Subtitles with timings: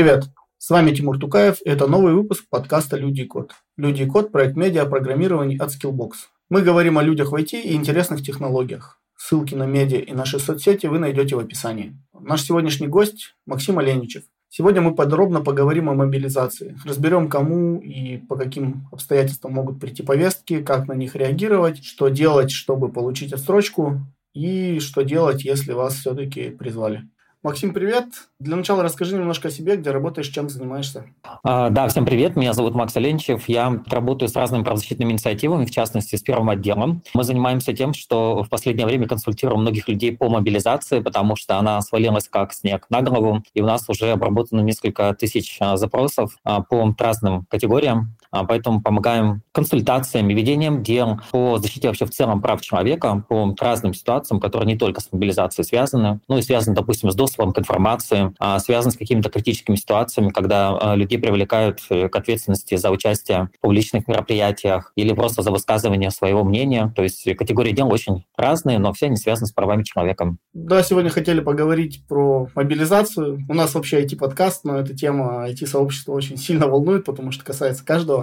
[0.00, 0.30] Привет!
[0.56, 3.52] С вами Тимур Тукаев, и это новый выпуск подкаста «Люди и код».
[3.76, 6.12] «Люди и код»– проект медиа программирования от Skillbox.
[6.48, 8.98] Мы говорим о людях в IT и интересных технологиях.
[9.14, 11.98] Ссылки на медиа и наши соцсети вы найдете в описании.
[12.18, 14.22] Наш сегодняшний гость– Максим Оленичев.
[14.48, 16.78] Сегодня мы подробно поговорим о мобилизации.
[16.86, 22.52] Разберем, кому и по каким обстоятельствам могут прийти повестки, как на них реагировать, что делать,
[22.52, 24.00] чтобы получить отсрочку,
[24.32, 27.02] и что делать, если вас все-таки призвали.
[27.42, 28.04] Максим, привет.
[28.38, 31.06] Для начала расскажи немножко о себе, где работаешь, чем занимаешься.
[31.42, 32.36] А, да, всем привет.
[32.36, 33.48] Меня зовут Макс Оленчев.
[33.48, 37.02] Я работаю с разными правозащитными инициативами, в частности, с первым отделом.
[37.14, 41.80] Мы занимаемся тем, что в последнее время консультируем многих людей по мобилизации, потому что она
[41.80, 46.60] свалилась как снег на голову, и у нас уже обработано несколько тысяч а, запросов а,
[46.60, 48.16] по разным категориям.
[48.30, 54.40] Поэтому помогаем консультациями, ведением дел по защите вообще в целом прав человека, по разным ситуациям,
[54.40, 58.58] которые не только с мобилизацией связаны, ну и связаны, допустим, с доступом к информации, а,
[58.58, 63.60] связан с какими-то критическими ситуациями, когда а, людей привлекают э, к ответственности за участие в
[63.60, 66.92] публичных мероприятиях или просто за высказывание своего мнения.
[66.94, 70.36] То есть категории дел очень разные, но все они связаны с правами человека.
[70.52, 73.44] Да, сегодня хотели поговорить про мобилизацию.
[73.48, 78.19] У нас вообще IT-подкаст, но эта тема IT-сообщества очень сильно волнует, потому что касается каждого.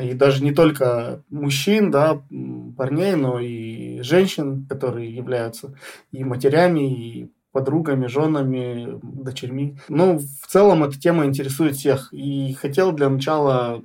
[0.00, 2.22] И даже не только мужчин, да,
[2.76, 5.74] парней, но и женщин, которые являются
[6.10, 9.78] и матерями, и подругами, женами, дочерьми.
[9.88, 12.12] Ну, в целом эта тема интересует всех.
[12.12, 13.82] И хотел для начала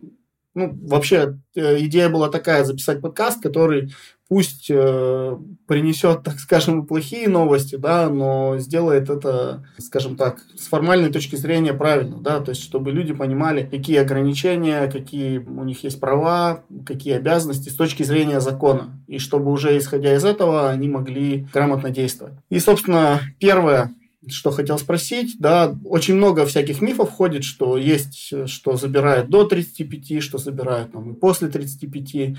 [0.55, 3.93] ну, вообще э, идея была такая, записать подкаст, который
[4.29, 11.11] пусть э, принесет, так скажем, плохие новости, да, но сделает это, скажем так, с формальной
[11.11, 15.99] точки зрения правильно, да, то есть чтобы люди понимали, какие ограничения, какие у них есть
[15.99, 21.47] права, какие обязанности с точки зрения закона, и чтобы уже исходя из этого они могли
[21.51, 22.35] грамотно действовать.
[22.49, 23.91] И, собственно, первое,
[24.33, 30.21] что хотел спросить, да, очень много всяких мифов ходит, что есть, что забирают до 35,
[30.23, 32.37] что забирают там и после 35,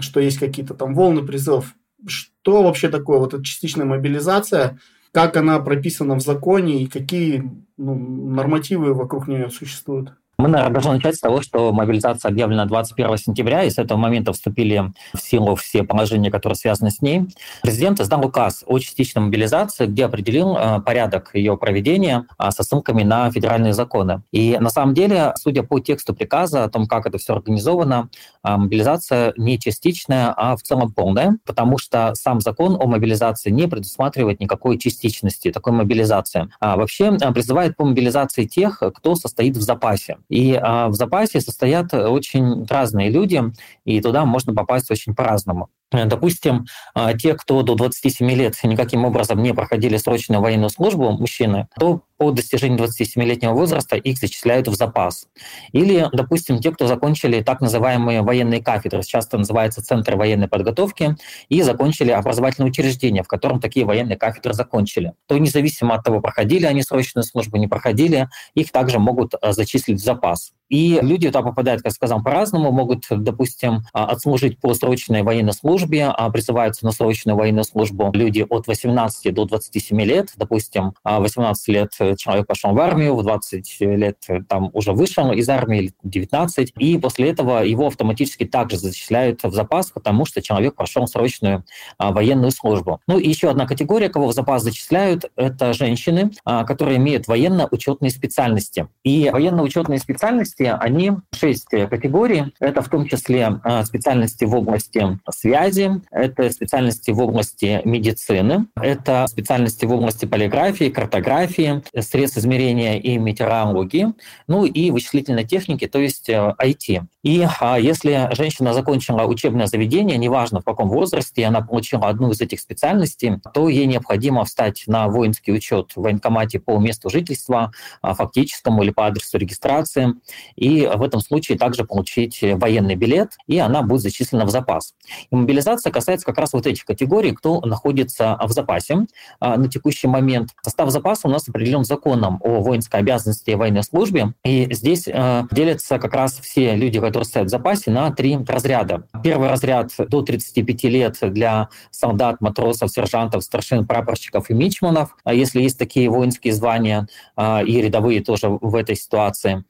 [0.00, 1.74] что есть какие-то там волны призывов.
[2.06, 4.78] Что вообще такое вот эта частичная мобилизация,
[5.12, 10.14] как она прописана в законе и какие ну, нормативы вокруг нее существуют?
[10.40, 14.32] Мы, наверное, должны начать с того, что мобилизация объявлена 21 сентября, и с этого момента
[14.32, 17.26] вступили в силу все положения, которые связаны с ней.
[17.60, 23.02] Президент издал указ о частичной мобилизации, где определил э, порядок ее проведения э, со ссылками
[23.02, 24.22] на федеральные законы.
[24.32, 28.08] И на самом деле, судя по тексту приказа о том, как это все организовано,
[28.42, 33.68] э, мобилизация не частичная, а в целом полная, потому что сам закон о мобилизации не
[33.68, 36.48] предусматривает никакой частичности, такой мобилизации.
[36.60, 40.16] А вообще призывает по мобилизации тех, кто состоит в запасе.
[40.30, 43.42] И а, в запасе состоят очень разные люди,
[43.84, 45.68] и туда можно попасть очень по-разному.
[45.92, 51.10] Э, допустим, а, те, кто до 27 лет никаким образом не проходили срочную военную службу,
[51.10, 55.26] мужчины, то по достижении 27-летнего возраста их зачисляют в запас.
[55.72, 61.16] Или, допустим, те, кто закончили так называемые военные кафедры, часто называется Центр военной подготовки,
[61.48, 66.66] и закончили образовательное учреждение, в котором такие военные кафедры закончили, то независимо от того, проходили
[66.66, 70.52] они срочную службу, не проходили, их также могут а, зачислить в запас.
[70.70, 76.06] И люди туда попадают, как сказал, по-разному, могут, допустим, а, отслужить по срочной военной службе,
[76.06, 81.72] а призываются на срочную военную службу люди от 18 до 27 лет, допустим, 18 а,
[81.72, 86.72] лет человек пошел в армию, в 20 лет там уже вышел из армии, или 19,
[86.78, 91.64] и после этого его автоматически также зачисляют в запас, потому что человек прошел срочную
[91.98, 93.00] а, военную службу.
[93.08, 98.88] Ну и еще одна категория, кого в запас зачисляют, это женщины, которые имеют военно-учетные специальности.
[99.02, 102.52] И военно-учетные специальности специальности, они шесть категорий.
[102.60, 109.26] Это в том числе а, специальности в области связи, это специальности в области медицины, это
[109.28, 114.08] специальности в области полиграфии, картографии, средств измерения и метеорологии,
[114.46, 116.54] ну и вычислительной техники, то есть IT.
[116.88, 122.30] Э, и а, если женщина закончила учебное заведение, неважно в каком возрасте, она получила одну
[122.30, 127.72] из этих специальностей, то ей необходимо встать на воинский учет в военкомате по месту жительства,
[128.02, 130.14] а, фактическому или по адресу регистрации,
[130.56, 134.94] и в этом случае также получить военный билет, и она будет зачислена в запас.
[135.30, 139.06] И мобилизация касается как раз вот этих категорий, кто находится в запасе
[139.38, 140.50] а, на текущий момент.
[140.62, 145.44] Состав запаса у нас определен законом о воинской обязанности и военной службе, и здесь э,
[145.50, 149.04] делятся как раз все люди, которые стоят в запасе, на три разряда.
[149.22, 155.60] Первый разряд до 35 лет для солдат, матросов, сержантов, старшин, прапорщиков и мичманов, а если
[155.60, 157.06] есть такие воинские звания,
[157.36, 159.64] а, и рядовые тоже в этой ситуации.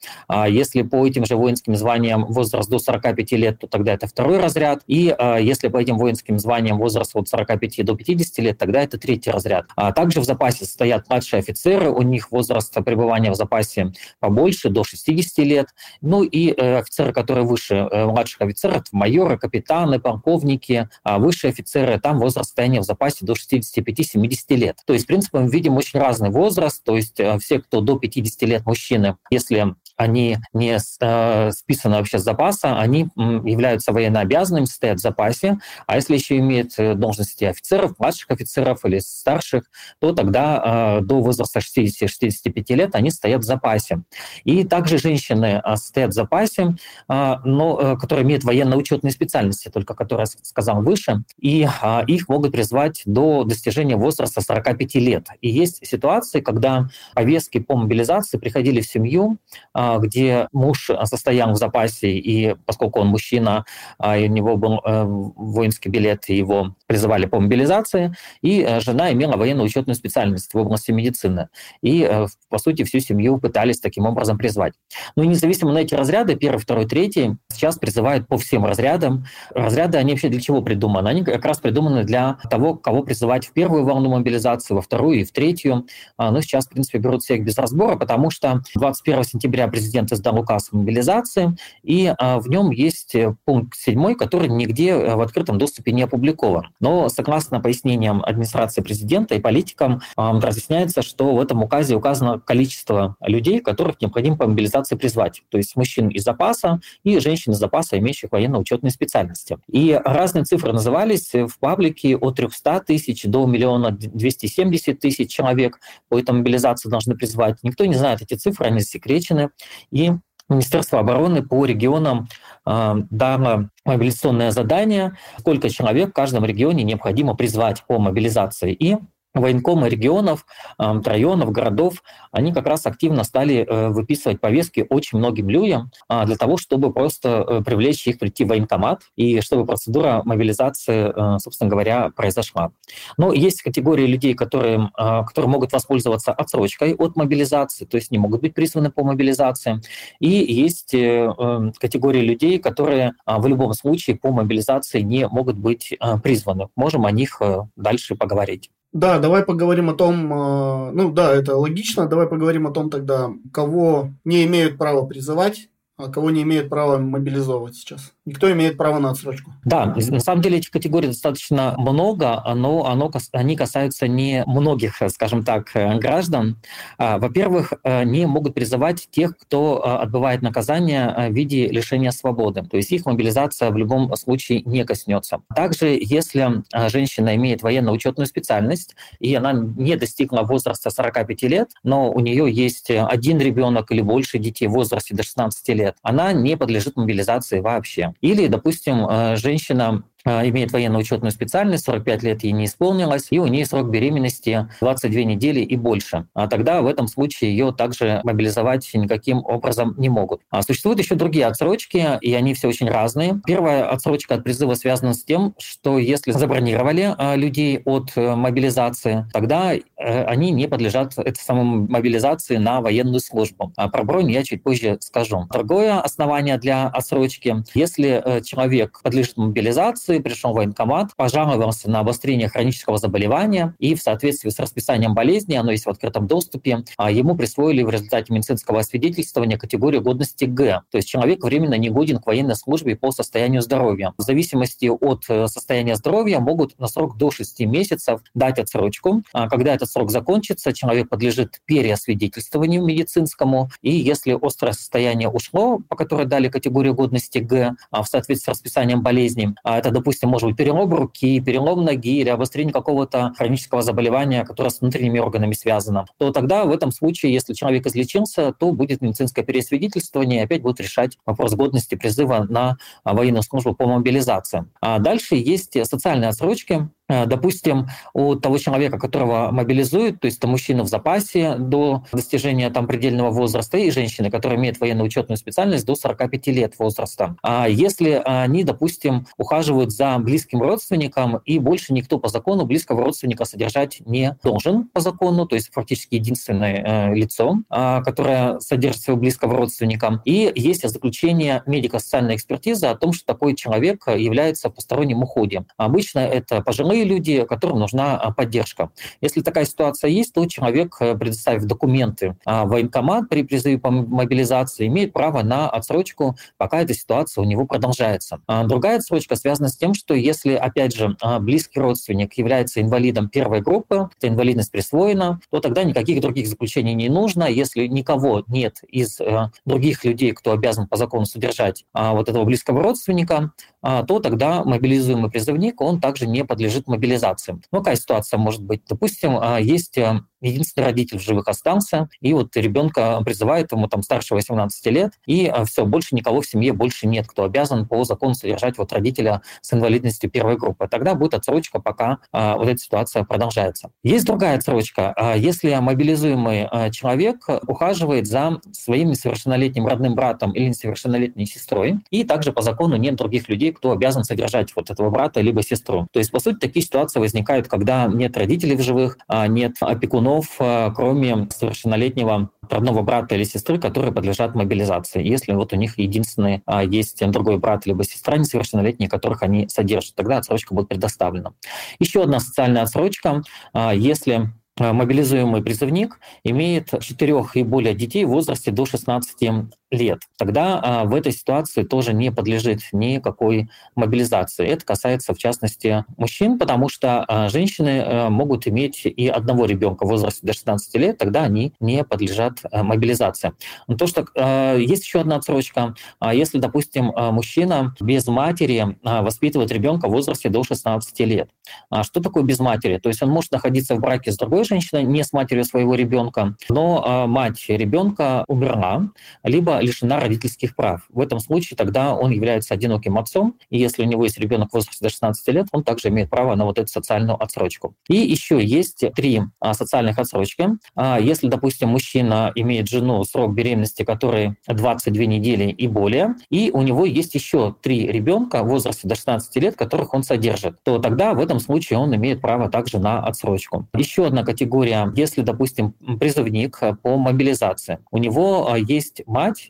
[0.49, 4.39] Если Если по этим же воинским званиям возраст до 45 лет, то тогда это второй
[4.39, 4.83] разряд.
[4.87, 9.31] И если по этим воинским званиям возраст от 45 до 50 лет, тогда это третий
[9.31, 9.67] разряд.
[9.75, 14.85] А также в запасе стоят младшие офицеры, у них возраст пребывания в запасе побольше, до
[14.85, 15.67] 60 лет.
[16.01, 22.51] Ну и офицеры, которые выше младших офицеров, майоры, капитаны, полковники, а высшие офицеры, там возраст
[22.51, 24.79] состояния в запасе до 65-70 лет.
[24.87, 27.99] То есть, в принципе, мы видим очень разный возраст, то есть э, все, кто до
[27.99, 34.99] 50 лет мужчины, если они не э, списаны вообще с запаса, они являются военнообязанными, стоят
[34.99, 39.65] в запасе, а если еще имеют э, должности офицеров, младших офицеров или старших,
[39.99, 44.01] то тогда э, до возраста 60-65 лет они стоят в запасе.
[44.45, 46.77] И также женщины стоят в запасе,
[47.09, 51.67] но, которые имеют военно-учетные специальности, только которые я сказал выше, и
[52.07, 55.29] их могут призвать до достижения возраста 45 лет.
[55.41, 59.39] И есть ситуации, когда повестки по мобилизации приходили в семью,
[59.73, 63.65] а, где муж состоял в запасе, и поскольку он мужчина,
[63.99, 69.37] а, у него был э, воинский билет, его призывали по мобилизации, и э, жена имела
[69.37, 71.49] военно-учетную специальность в области медицины.
[71.83, 74.75] И, э, по сути, всю семью пытались таким образом призвать.
[75.17, 79.25] Ну и независимо на эти разряды, первый, второй, третий, сейчас призывают по всем разрядам.
[79.55, 81.09] Разряды, они вообще для чего придуманы?
[81.09, 85.25] Они как раз придуманы для того, кого призывать в первую волну мобилизации, во вторую и
[85.25, 85.87] в третью.
[86.17, 90.39] А, ну, сейчас, в принципе, берут всех без разбора, потому что 21 сентября президент издал
[90.39, 95.21] указ о мобилизации, и а, в нем есть э, пункт 7, который нигде э, в
[95.21, 96.69] открытом доступе не опубликован.
[96.81, 103.17] Но согласно пояснениям администрации президента и политикам, а, разъясняется, что в этом указе указано количество
[103.21, 105.43] людей, которых необходимо по мобилизации призвать.
[105.49, 109.59] То есть мужчин из запаса и женщин из запаса, имеющих военно-учетные специальности.
[109.69, 115.79] И разные цифры назывались в паблике от 300 тысяч до миллиона 270 тысяч человек
[116.09, 117.59] по этой мобилизации должны призвать.
[117.63, 119.51] Никто не знает эти цифры, они засекречены.
[119.91, 120.13] И
[120.49, 122.29] Министерство обороны по регионам
[122.67, 128.73] э, дало мобилизационное задание, сколько человек в каждом регионе необходимо призвать по мобилизации.
[128.73, 128.97] И
[129.35, 130.47] военкомы регионов,
[130.79, 136.37] районов, городов, они как раз активно стали э, выписывать повестки очень многим людям а, для
[136.37, 141.71] того, чтобы просто э, привлечь их прийти в военкомат и чтобы процедура мобилизации, э, собственно
[141.71, 142.73] говоря, произошла.
[143.17, 148.19] Но есть категории людей, которые, а, которые могут воспользоваться отсрочкой от мобилизации, то есть не
[148.19, 149.81] могут быть призваны по мобилизации.
[150.21, 156.69] И есть категории людей, которые а, в любом случае по мобилизации не могут быть призваны.
[156.77, 157.41] Можем о них
[157.77, 158.71] дальше поговорить.
[158.93, 163.31] Да, давай поговорим о том, э, ну да, это логично, давай поговорим о том тогда,
[163.53, 168.13] кого не имеют права призывать, а кого не имеют права мобилизовывать сейчас.
[168.31, 169.53] Никто имеет право на отсрочку.
[169.65, 175.43] Да, на самом деле этих категорий достаточно много, но оно, они касаются не многих, скажем
[175.43, 176.57] так, э, граждан.
[176.97, 182.63] А, во-первых, э, не могут призывать тех, кто э, отбывает наказание в виде лишения свободы.
[182.63, 185.41] То есть их мобилизация в любом случае не коснется.
[185.53, 192.21] Также, если женщина имеет военно-учетную специальность, и она не достигла возраста 45 лет, но у
[192.21, 196.95] нее есть один ребенок или больше детей в возрасте до 16 лет, она не подлежит
[196.95, 198.15] мобилизации вообще.
[198.21, 203.67] Или, допустим, э, женщина имеет военно-учетную специальность, 45 лет ей не исполнилось, и у нее
[203.67, 206.27] срок беременности 22 недели и больше.
[206.35, 210.43] А тогда в этом случае ее также мобилизовать никаким образом не могут.
[210.51, 213.41] А существуют еще другие отсрочки, и они все очень разные.
[213.47, 219.27] Первая отсрочка от призыва связана с тем, что если забронировали а, людей от э, мобилизации,
[219.33, 223.73] тогда э, они не подлежат этой самой мобилизации на военную службу.
[223.77, 225.47] А про бронь я чуть позже скажу.
[225.51, 232.01] Другое основание для отсрочки, если э, человек подлежит мобилизации, инфекции, пришел в военкомат, пожаловался на
[232.01, 237.11] обострение хронического заболевания, и в соответствии с расписанием болезни, оно есть в открытом доступе, а
[237.11, 240.83] ему присвоили в результате медицинского освидетельствования категорию годности Г.
[240.91, 244.13] То есть человек временно не годен к военной службе по состоянию здоровья.
[244.19, 249.23] В зависимости от э, состояния здоровья могут на срок до 6 месяцев дать отсрочку.
[249.33, 255.97] А когда этот срок закончится, человек подлежит переосвидетельствованию медицинскому, и если острое состояние ушло, по
[255.97, 260.57] которой дали категорию годности Г, а в соответствии с расписанием болезни, это допустим, может быть
[260.57, 266.33] перелом руки, перелом ноги или обострение какого-то хронического заболевания, которое с внутренними органами связано, то
[266.33, 271.19] тогда в этом случае, если человек излечился, то будет медицинское пересвидетельствование и опять будут решать
[271.27, 274.65] вопрос годности призыва на военную службу по мобилизации.
[274.81, 276.89] А дальше есть социальные отсрочки,
[277.27, 282.87] допустим, у того человека, которого мобилизуют, то есть это мужчина в запасе до достижения там
[282.87, 287.37] предельного возраста и женщины, которая имеет военно-учетную специальность до 45 лет возраста.
[287.43, 293.45] А если они, допустим, ухаживают за близким родственником, и больше никто по закону близкого родственника
[293.45, 299.21] содержать не должен по закону, то есть фактически единственное э, лицо, э, которое содержит своего
[299.21, 300.21] близкого родственника.
[300.25, 305.65] И есть заключение медико-социальной экспертизы о том, что такой человек является посторонним уходе.
[305.77, 308.91] Обычно это пожилые пожилые люди, которым нужна а, поддержка.
[309.21, 313.91] Если такая ситуация есть, то человек, э, предоставив документы а, в военкомат при призыве по
[313.91, 318.41] мобилизации, имеет право на отсрочку, пока эта ситуация у него продолжается.
[318.47, 323.61] А другая отсрочка связана с тем, что если, опять же, близкий родственник является инвалидом первой
[323.61, 327.45] группы, эта инвалидность присвоена, то тогда никаких других заключений не нужно.
[327.45, 332.83] Если никого нет из э, других людей, кто обязан по закону содержать вот этого близкого
[332.83, 333.53] родственника,
[333.83, 337.61] то тогда мобилизуемый призывник, он также не подлежит мобилизации.
[337.73, 338.83] Ну, какая ситуация может быть?
[338.89, 344.03] Допустим, а, есть э, единственный родитель в живых остался, и вот ребенка призывает ему там
[344.03, 348.35] старше 18 лет, и все, больше никого в семье больше нет, кто обязан по закону
[348.35, 350.89] содержать вот родителя с инвалидностью первой группы.
[350.89, 353.91] Тогда будет отсрочка, пока а, вот эта ситуация продолжается.
[354.03, 355.13] Есть другая отсрочка.
[355.17, 362.53] А, если мобилизуемый человек ухаживает за своим несовершеннолетним родным братом или несовершеннолетней сестрой, и также
[362.53, 366.07] по закону нет других людей, кто обязан содержать вот этого брата либо сестру.
[366.13, 370.57] То есть, по сути, такие ситуации возникают, когда нет родителей в живых, а нет опекунов,
[370.59, 375.27] а, кроме совершеннолетнего родного брата или сестры, которые подлежат мобилизации.
[375.27, 380.15] Если вот у них единственный а, есть другой брат либо сестра несовершеннолетние, которых они содержат,
[380.15, 381.53] тогда отсрочка будет предоставлена.
[381.99, 383.43] Еще одна социальная отсрочка,
[383.75, 391.05] если мобилизуемый призывник имеет четырех и более детей в возрасте до 16 лет, тогда а,
[391.05, 394.67] в этой ситуации тоже не подлежит никакой мобилизации.
[394.67, 400.05] Это касается, в частности, мужчин, потому что а, женщины а, могут иметь и одного ребенка
[400.05, 403.53] в возрасте до 16 лет, тогда они не подлежат а, мобилизации.
[403.87, 408.97] Но то, что а, есть еще одна отсрочка, а, если, допустим, а, мужчина без матери
[409.05, 411.51] а, воспитывает ребенка в возрасте до 16 лет.
[411.91, 412.99] А что такое без матери?
[412.99, 416.57] То есть он может находиться в браке с другой женщиной, не с матерью своего ребенка,
[416.69, 419.11] но а, мать ребенка умерла,
[419.43, 421.03] либо лишена родительских прав.
[421.09, 424.75] В этом случае тогда он является одиноким отцом, и если у него есть ребенок в
[424.75, 427.95] возрасте до 16 лет, он также имеет право на вот эту социальную отсрочку.
[428.09, 430.69] И еще есть три а, социальных отсрочки.
[430.95, 436.83] А, если, допустим, мужчина имеет жену, срок беременности который 22 недели и более, и у
[436.83, 441.35] него есть еще три ребенка в возрасте до 16 лет, которых он содержит, то тогда
[441.35, 443.87] в этом случае он имеет право также на отсрочку.
[443.95, 449.70] Еще одна категория, если, допустим, призывник по мобилизации, у него а, есть мать,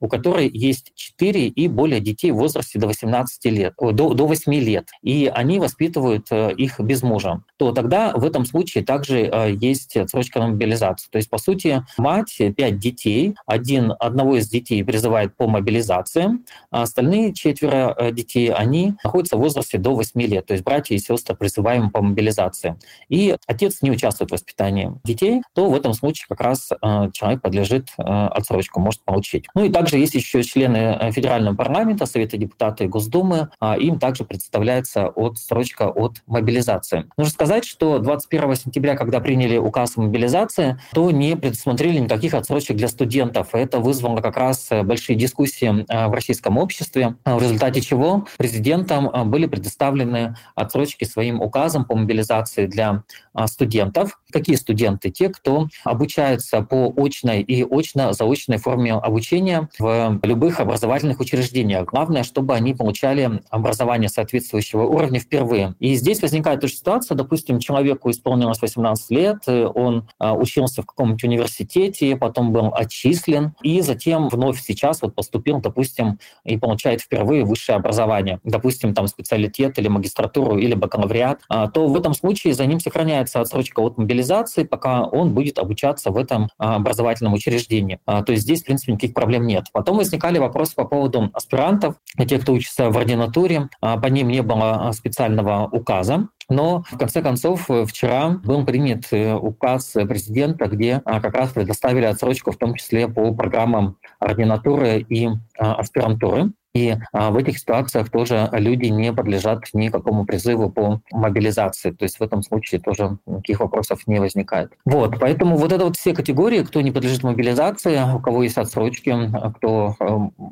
[0.00, 4.54] у которой есть 4 и более детей в возрасте до 18 лет, до, до 8
[4.54, 9.54] лет, и они воспитывают э, их без мужа, то тогда в этом случае также э,
[9.60, 11.10] есть отсрочка на мобилизацию.
[11.10, 16.38] То есть, по сути, мать, 5 детей, один, одного из детей призывает по мобилизации,
[16.70, 20.94] а остальные четверо э, детей, они находятся в возрасте до 8 лет, то есть братья
[20.94, 22.78] и сестры призываем по мобилизации.
[23.08, 26.70] И отец не участвует в воспитании детей, то в этом случае как раз
[27.12, 29.46] человек подлежит отсрочку, может получить.
[29.54, 33.48] Ну и также есть еще члены э, федерального парламента, Совета депутатов и Госдумы.
[33.60, 37.06] А им также представляется от строчка от мобилизации.
[37.16, 42.76] Нужно сказать, что 21 сентября, когда приняли указ о мобилизации, то не предусмотрели никаких отсрочек
[42.76, 43.48] для студентов.
[43.52, 49.30] Это вызвало как раз э, большие дискуссии э, в российском обществе, в результате чего президентам
[49.30, 53.02] были предоставлены отсрочки своим указом по мобилизации для
[53.46, 54.20] студентов.
[54.32, 55.10] Какие студенты?
[55.10, 61.86] Те, кто обучается по очной и очно-заочной форме обучения в любых образовательных учреждениях.
[61.86, 65.74] Главное, чтобы они получали образование соответствующего уровня впервые.
[65.78, 71.24] И здесь возникает тоже ситуация, допустим, человеку исполнилось 18 лет, он а, учился в каком-нибудь
[71.24, 77.76] университете, потом был отчислен, и затем вновь сейчас вот поступил, допустим, и получает впервые высшее
[77.76, 82.80] образование, допустим, там специалитет или магистратуру или бакалавриат, а, то в этом случае за ним
[82.80, 87.98] сохраняется отсрочка от мобилизации, пока он будет обучаться в этом а, образовательном учреждении.
[88.06, 89.66] То есть здесь, в принципе, никаких проблем нет.
[89.72, 91.96] Потом возникали вопросы по поводу аспирантов,
[92.26, 93.68] тех, кто учится в ординатуре.
[93.80, 96.28] А, по ним не было а, специального указа.
[96.50, 102.06] Но, в конце концов, вчера был принят э, указ президента, где а, как раз предоставили
[102.06, 106.52] отсрочку, в том числе по программам ординатуры и аспирантуры.
[106.74, 111.90] И в этих ситуациях тоже люди не подлежат никакому призыву по мобилизации.
[111.90, 114.72] То есть в этом случае тоже никаких вопросов не возникает.
[114.84, 119.14] Вот, поэтому вот это вот все категории, кто не подлежит мобилизации, у кого есть отсрочки,
[119.56, 119.96] кто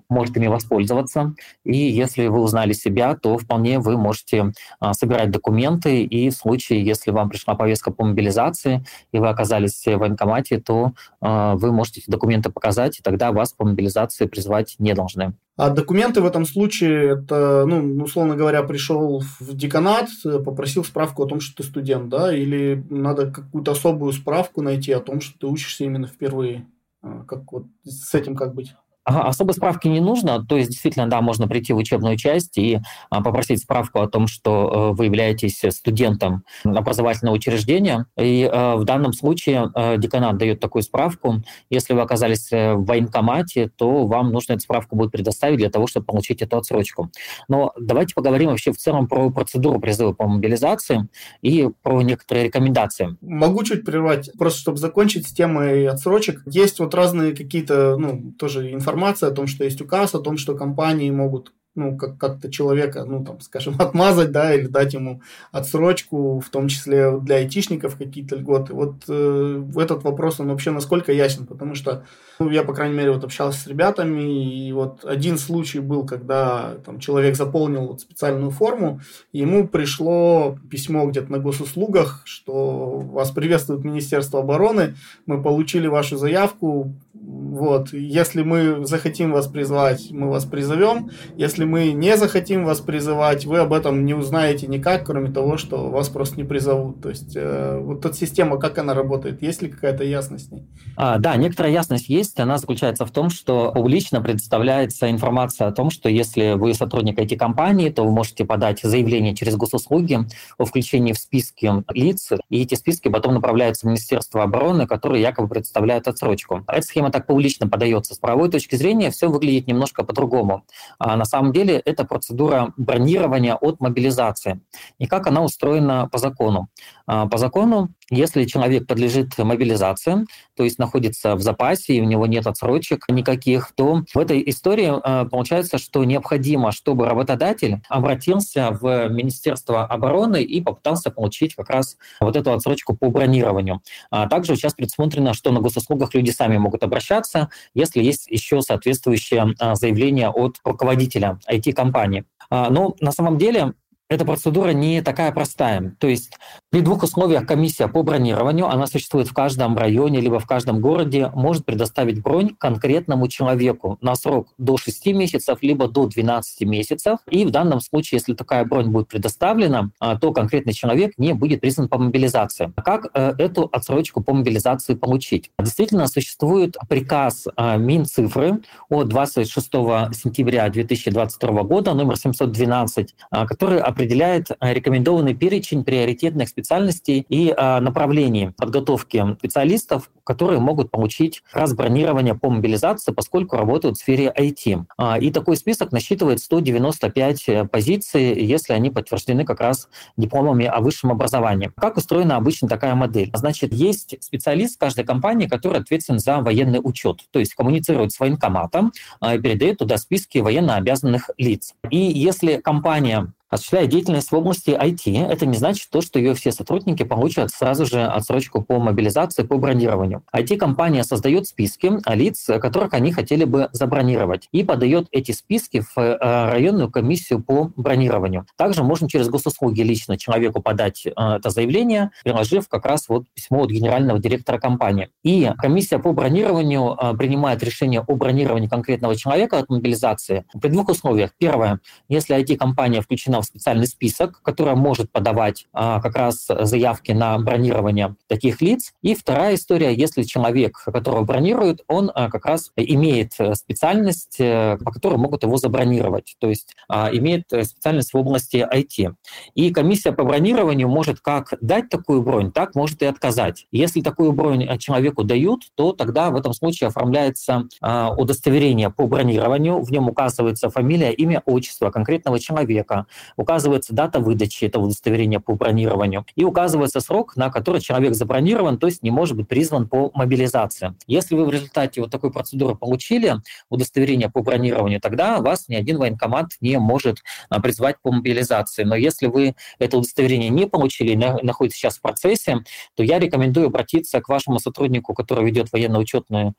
[0.08, 1.34] может ими воспользоваться.
[1.64, 4.52] И если вы узнали себя, то вполне вы можете
[4.92, 9.96] собирать документы, и в случае, если вам пришла повестка по мобилизации, и вы оказались в
[9.96, 15.34] военкомате, то вы можете эти документы показать, и тогда вас по мобилизации призвать не должны.
[15.56, 20.10] А документы в этом случае, это, ну, условно говоря, пришел в деканат,
[20.44, 25.00] попросил справку о том, что ты студент, да, или надо какую-то особую справку найти о
[25.00, 26.66] том, что ты учишься именно впервые.
[27.00, 28.74] А, как вот с этим как быть?
[29.08, 32.80] Ага, особой справки не нужно, то есть действительно, да, можно прийти в учебную часть и
[33.08, 38.06] а, попросить справку о том, что э, вы являетесь студентом образовательного учреждения.
[38.18, 41.36] И э, в данном случае э, деканат дает такую справку.
[41.70, 46.06] Если вы оказались в военкомате, то вам нужно эту справку будет предоставить для того, чтобы
[46.06, 47.12] получить эту отсрочку.
[47.46, 51.08] Но давайте поговорим вообще в целом про процедуру призыва по мобилизации
[51.42, 53.16] и про некоторые рекомендации.
[53.20, 56.42] Могу чуть прервать, просто чтобы закончить с темой отсрочек.
[56.46, 60.38] Есть вот разные какие-то, ну, тоже информации информация о том, что есть указ, о том,
[60.38, 65.20] что компании могут ну, как- как-то человека, ну, там, скажем, отмазать, да, или дать ему
[65.52, 68.74] отсрочку, в том числе для айтишников какие-то льготы.
[68.74, 72.04] Вот э, этот вопрос, он вообще насколько ясен, потому что,
[72.38, 76.74] ну, я, по крайней мере, вот общался с ребятами, и вот один случай был, когда
[76.84, 79.00] там человек заполнил вот специальную форму,
[79.32, 84.94] и ему пришло письмо где-то на госуслугах, что вас приветствует Министерство обороны,
[85.26, 86.94] мы получили вашу заявку,
[87.26, 91.10] вот, если мы захотим вас призвать, мы вас призовем.
[91.36, 95.90] Если мы не захотим вас призывать, вы об этом не узнаете никак, кроме того, что
[95.90, 97.02] вас просто не призовут.
[97.02, 100.50] То есть э, вот эта система, как она работает, есть ли какая-то ясность?
[100.96, 102.38] А, да, некоторая ясность есть.
[102.40, 107.90] Она заключается в том, что публично предоставляется информация о том, что если вы сотрудник IT-компании,
[107.90, 110.20] то вы можете подать заявление через госуслуги
[110.58, 115.48] о включении в списки лиц, и эти списки потом направляются в Министерство обороны, которое якобы
[115.48, 116.64] представляет отсрочку.
[116.68, 118.14] Эта схема так публично подается.
[118.14, 120.64] С правовой точки зрения все выглядит немножко по-другому.
[120.98, 124.60] А на самом деле это процедура бронирования от мобилизации.
[124.98, 126.68] И как она устроена по закону?
[127.06, 132.26] А, по закону если человек подлежит мобилизации, то есть находится в запасе, и у него
[132.26, 139.08] нет отсрочек никаких, то в этой истории э, получается, что необходимо, чтобы работодатель обратился в
[139.08, 143.82] Министерство обороны и попытался получить как раз вот эту отсрочку по бронированию.
[144.10, 149.54] А также сейчас предусмотрено, что на госуслугах люди сами могут обращаться, если есть еще соответствующее
[149.74, 152.24] заявление от руководителя IT-компании.
[152.50, 153.74] А, но на самом деле
[154.08, 155.96] эта процедура не такая простая.
[155.98, 156.32] То есть
[156.70, 161.30] при двух условиях комиссия по бронированию, она существует в каждом районе либо в каждом городе,
[161.34, 167.18] может предоставить бронь конкретному человеку на срок до 6 месяцев либо до 12 месяцев.
[167.30, 171.60] И в данном случае, если такая бронь будет предоставлена, а, то конкретный человек не будет
[171.60, 172.72] признан по мобилизации.
[172.84, 175.50] Как э, эту отсрочку по мобилизации получить?
[175.58, 184.50] Действительно, существует приказ а, Минцифры от 26 сентября 2022 года, номер 712, а, который определяет
[184.50, 192.50] э, рекомендованный перечень приоритетных специальностей и э, направлений подготовки специалистов, которые могут получить разбронирование по
[192.50, 194.84] мобилизации, поскольку работают в сфере IT.
[194.98, 200.80] А, и такой список насчитывает 195 э, позиций, если они подтверждены как раз дипломами о
[200.80, 201.72] высшем образовании.
[201.76, 203.30] Как устроена обычно такая модель?
[203.32, 208.92] Значит, есть специалист каждой компании, который ответственен за военный учет, то есть коммуницирует с военкоматом
[209.22, 211.72] и передает туда списки военно обязанных лиц.
[211.90, 216.52] И если компания осуществляет деятельность в области IT, это не значит то, что ее все
[216.52, 220.22] сотрудники получат сразу же отсрочку по мобилизации, по бронированию.
[220.34, 226.16] IT-компания создает списки лиц, которых они хотели бы забронировать, и подает эти списки в э,
[226.20, 228.46] районную комиссию по бронированию.
[228.56, 233.62] Также можно через госуслуги лично человеку подать э, это заявление, приложив как раз вот письмо
[233.62, 235.10] от генерального директора компании.
[235.22, 240.88] И комиссия по бронированию э, принимает решение о бронировании конкретного человека от мобилизации при двух
[240.88, 241.30] условиях.
[241.38, 247.38] Первое, если IT-компания включена в специальный список, который может подавать а, как раз заявки на
[247.38, 248.92] бронирование таких лиц.
[249.02, 254.90] И вторая история, если человек, которого бронируют, он а, как раз имеет специальность, э, по
[254.90, 259.14] которой могут его забронировать, то есть а, имеет специальность в области IT.
[259.54, 263.66] И комиссия по бронированию может как дать такую бронь, так может и отказать.
[263.72, 267.68] Если такую бронь человеку дают, то тогда в этом случае оформляется
[268.16, 274.84] удостоверение по бронированию, в нем указывается фамилия, имя, отчество конкретного человека, указывается дата выдачи этого
[274.84, 279.48] удостоверения по бронированию и указывается срок, на который человек забронирован, то есть не может быть
[279.48, 280.94] призван по мобилизации.
[281.06, 283.36] Если вы в результате вот такой процедуры получили
[283.70, 288.84] удостоверение по бронированию, тогда вас ни один военкомат не может а, призвать по мобилизации.
[288.84, 292.58] Но если вы это удостоверение не получили, находитесь сейчас в процессе,
[292.94, 296.54] то я рекомендую обратиться к вашему сотруднику, который ведет военно-учетную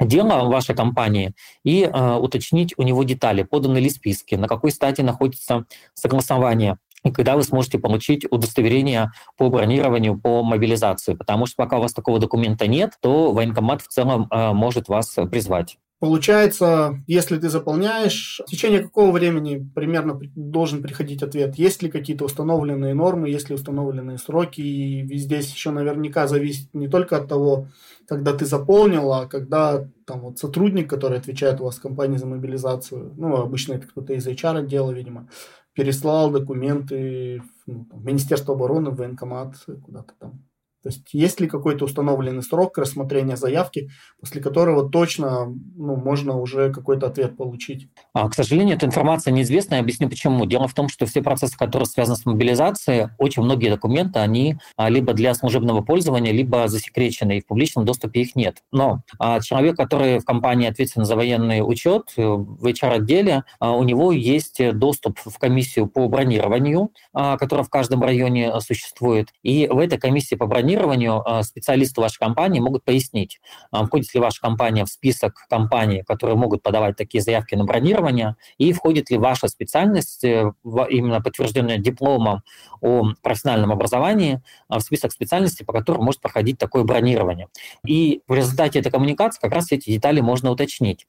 [0.00, 1.34] дело вашей компании
[1.64, 7.10] и э, уточнить у него детали, поданы ли списки, на какой стадии находится согласование и
[7.10, 11.14] когда вы сможете получить удостоверение по бронированию, по мобилизации.
[11.14, 15.16] Потому что пока у вас такого документа нет, то военкомат в целом э, может вас
[15.30, 15.78] призвать.
[16.00, 21.56] Получается, если ты заполняешь, в течение какого времени примерно должен приходить ответ?
[21.56, 24.62] Есть ли какие-то установленные нормы, есть ли установленные сроки?
[24.62, 27.66] И здесь еще наверняка зависит не только от того,
[28.08, 32.24] когда ты заполнил, а когда там вот сотрудник, который отвечает у вас в компании за
[32.24, 35.28] мобилизацию, ну, обычно это кто-то из HR отдела, видимо,
[35.74, 40.49] переслал документы ну, в Министерство обороны, в военкомат, куда-то там
[40.82, 46.72] то есть есть ли какой-то установленный срок рассмотрения заявки, после которого точно ну, можно уже
[46.72, 47.88] какой-то ответ получить?
[48.14, 49.74] А, к сожалению, эта информация неизвестна.
[49.74, 50.46] Я объясню почему.
[50.46, 54.88] Дело в том, что все процессы, которые связаны с мобилизацией, очень многие документы, они а,
[54.88, 58.62] либо для служебного пользования, либо засекречены, и в публичном доступе их нет.
[58.72, 63.82] Но а, человек, который в компании ответственен за военный учет, э, в HR-отделе, а, у
[63.82, 69.28] него есть доступ в комиссию по бронированию, а, которая в каждом районе существует.
[69.42, 74.12] И в этой комиссии по бронированию бронированию а, специалисты вашей компании могут пояснить, а, входит
[74.14, 79.10] ли ваша компания в список компаний, которые могут подавать такие заявки на бронирование, и входит
[79.10, 80.52] ли ваша специальность, э,
[80.90, 82.42] именно подтвержденная дипломом
[82.80, 87.48] о профессиональном образовании, а, в список специальностей, по которым может проходить такое бронирование.
[87.84, 91.06] И в результате этой коммуникации как раз эти детали можно уточнить.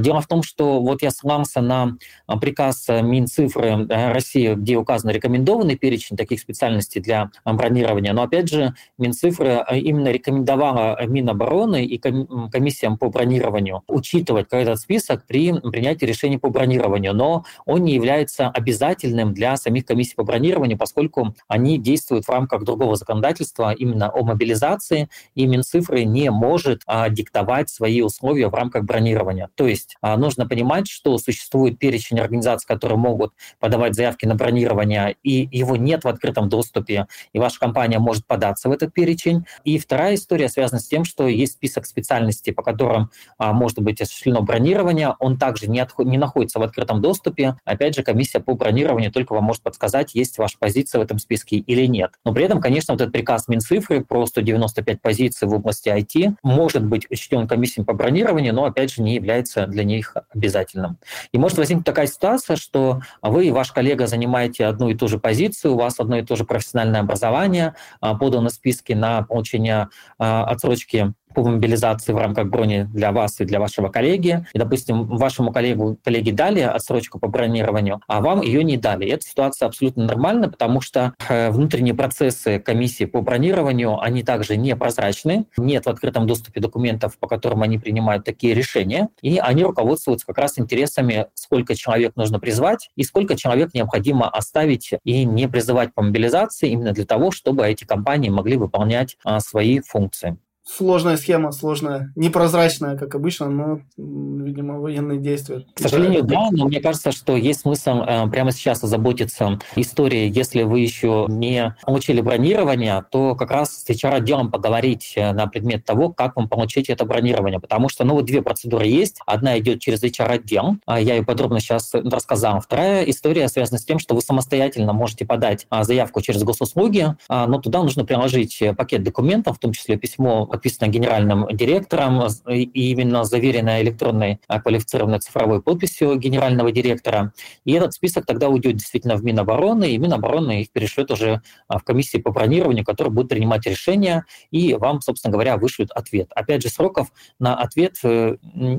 [0.00, 1.96] Дело в том, что вот я ссылался на
[2.40, 8.74] приказ Минцифры э, России, где указан рекомендованный перечень таких специальностей для бронирования, но опять же
[8.98, 16.38] Минцифры а, именно рекомендовала Минобороны и комиссиям по бронированию учитывать этот список при принятии решений
[16.38, 22.26] по бронированию, но он не является обязательным для самих комиссий по бронированию, поскольку они действуют
[22.26, 28.48] в рамках другого законодательства именно о мобилизации, и Минцифры не может а, диктовать свои условия
[28.48, 29.50] в рамках бронирования.
[29.54, 35.16] То есть а, нужно понимать, что существует перечень организаций, которые могут подавать заявки на бронирование,
[35.22, 39.46] и его нет в открытом доступе, и ваша компания может податься в этот перечень.
[39.64, 44.00] И вторая история связана с тем, что есть список специальностей, по которым а, может быть
[44.00, 45.14] осуществлено бронирование.
[45.18, 47.56] Он также не, отход, не находится в открытом доступе.
[47.64, 51.56] Опять же, комиссия по бронированию только вам может подсказать, есть ваша позиция в этом списке
[51.56, 52.12] или нет.
[52.24, 56.84] Но при этом, конечно, вот этот приказ Минцифры про 195 позиций в области IT может
[56.84, 60.98] быть учтен комиссией по бронированию, но, опять же, не является для них обязательным.
[61.32, 65.18] И может возникнуть такая ситуация, что вы и ваш коллега занимаете одну и ту же
[65.18, 69.88] позицию, у вас одно и то же профессиональное образование, а, подано список списке на получение
[70.18, 74.46] а, отсрочки по мобилизации в рамках брони для вас и для вашего коллеги.
[74.54, 79.04] И, допустим, вашему коллегу, коллеге дали отсрочку по бронированию, а вам ее не дали.
[79.04, 84.56] И эта ситуация абсолютно нормальна, потому что э, внутренние процессы комиссии по бронированию, они также
[84.56, 85.44] непрозрачны.
[85.58, 89.10] Нет в открытом доступе документов, по которым они принимают такие решения.
[89.20, 94.94] И они руководствуются как раз интересами, сколько человек нужно призвать и сколько человек необходимо оставить
[95.04, 99.80] и не призывать по мобилизации именно для того, чтобы эти компании могли выполнять а, свои
[99.80, 105.64] функции сложная схема, сложная, непрозрачная, как обычно, но, видимо, военные действия.
[105.74, 110.64] К сожалению, да, но мне кажется, что есть смысл э, прямо сейчас озаботиться историей, если
[110.64, 116.12] вы еще не получили бронирование, то как раз с HR-отделом поговорить э, на предмет того,
[116.12, 119.20] как вам получить это бронирование, потому что, ну, вот две процедуры есть.
[119.24, 122.60] Одна идет через HR-отдел, а я ее подробно сейчас рассказал.
[122.60, 127.46] Вторая история связана с тем, что вы самостоятельно можете подать а, заявку через госуслуги, а,
[127.46, 132.90] но туда нужно приложить э, пакет документов, в том числе письмо подписано генеральным директором и
[132.92, 137.32] именно заверено электронной а, квалифицированной цифровой подписью генерального директора.
[137.66, 141.84] И этот список тогда уйдет действительно в Минобороны, и Минобороны их перешлет уже а, в
[141.84, 146.30] комиссии по бронированию, которая будет принимать решения, и вам, собственно говоря, вышлют ответ.
[146.34, 148.36] Опять же, сроков на ответ э,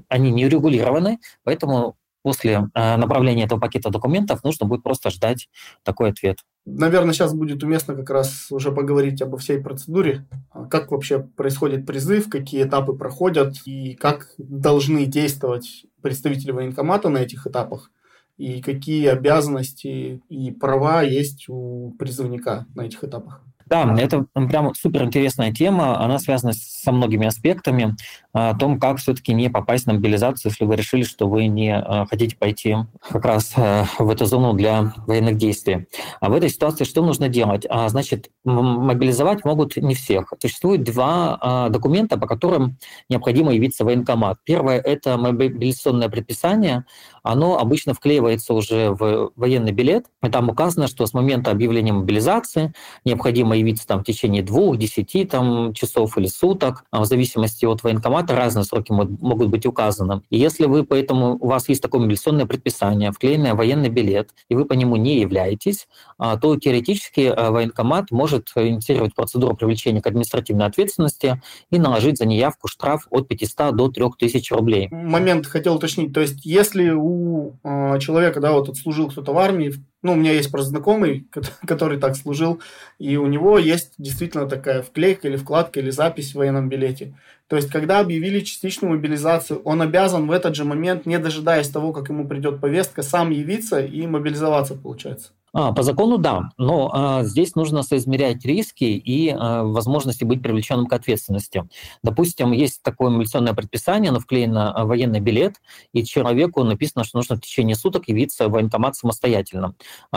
[0.10, 1.97] они не урегулированы, поэтому
[2.28, 5.48] после а, направления этого пакета документов нужно будет просто ждать
[5.84, 6.40] такой ответ.
[6.66, 10.26] Наверное, сейчас будет уместно как раз уже поговорить обо всей процедуре.
[10.52, 17.20] А как вообще происходит призыв, какие этапы проходят и как должны действовать представители военкомата на
[17.20, 17.92] этих этапах
[18.36, 23.42] и какие обязанности и права есть у призывника на этих этапах.
[23.68, 26.02] Да, это прям супер интересная тема.
[26.02, 27.96] Она связана со многими аспектами
[28.38, 32.06] о том, как все-таки не попасть на мобилизацию, если вы решили, что вы не э,
[32.08, 35.88] хотите пойти как раз э, в эту зону для военных действий.
[36.22, 37.66] А в этой ситуации что нужно делать?
[37.68, 40.32] А, значит, мобилизовать могут не всех.
[40.40, 42.78] Существует два а, документа, по которым
[43.10, 44.38] необходимо явиться в военкомат.
[44.44, 46.86] Первое– это мобилизационное предписание.
[47.24, 52.74] Оно обычно вклеивается уже в военный билет, и там указано, что с момента объявления мобилизации
[53.04, 58.27] необходимо явиться там в течение двух, десяти там, часов или суток, в зависимости от военкомата,
[58.36, 60.22] разные сроки могут быть указаны.
[60.30, 64.66] И если вы поэтому, у вас есть такое мобилизационное предписание, вклеенный военный билет, и вы
[64.66, 65.88] по нему не являетесь,
[66.18, 72.26] а, то теоретически а, военкомат может инициировать процедуру привлечения к административной ответственности и наложить за
[72.26, 74.88] неявку штраф от 500 до 3000 рублей.
[74.92, 76.14] Момент хотел уточнить.
[76.14, 80.32] То есть если у э, человека, да, вот отслужил кто-то в армии, ну, у меня
[80.32, 81.28] есть просто знакомый,
[81.68, 82.62] который так служил,
[83.00, 87.16] и у него есть действительно такая вклейка или вкладка или запись в военном билете.
[87.48, 91.94] То есть, когда объявили частичную мобилизацию, он обязан в этот же момент, не дожидаясь того,
[91.94, 95.32] как ему придет повестка, сам явиться и мобилизоваться, получается.
[95.60, 100.86] А, по закону да, но а, здесь нужно соизмерять риски и а, возможности быть привлеченным
[100.86, 101.68] к ответственности.
[102.04, 105.56] Допустим, есть такое милиционное предписание, оно вклеено военный билет,
[105.94, 109.74] и человеку написано, что нужно в течение суток явиться в военкомат самостоятельно.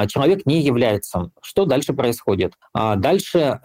[0.09, 1.31] Человек не является.
[1.40, 2.53] Что дальше происходит?
[2.74, 3.61] Дальше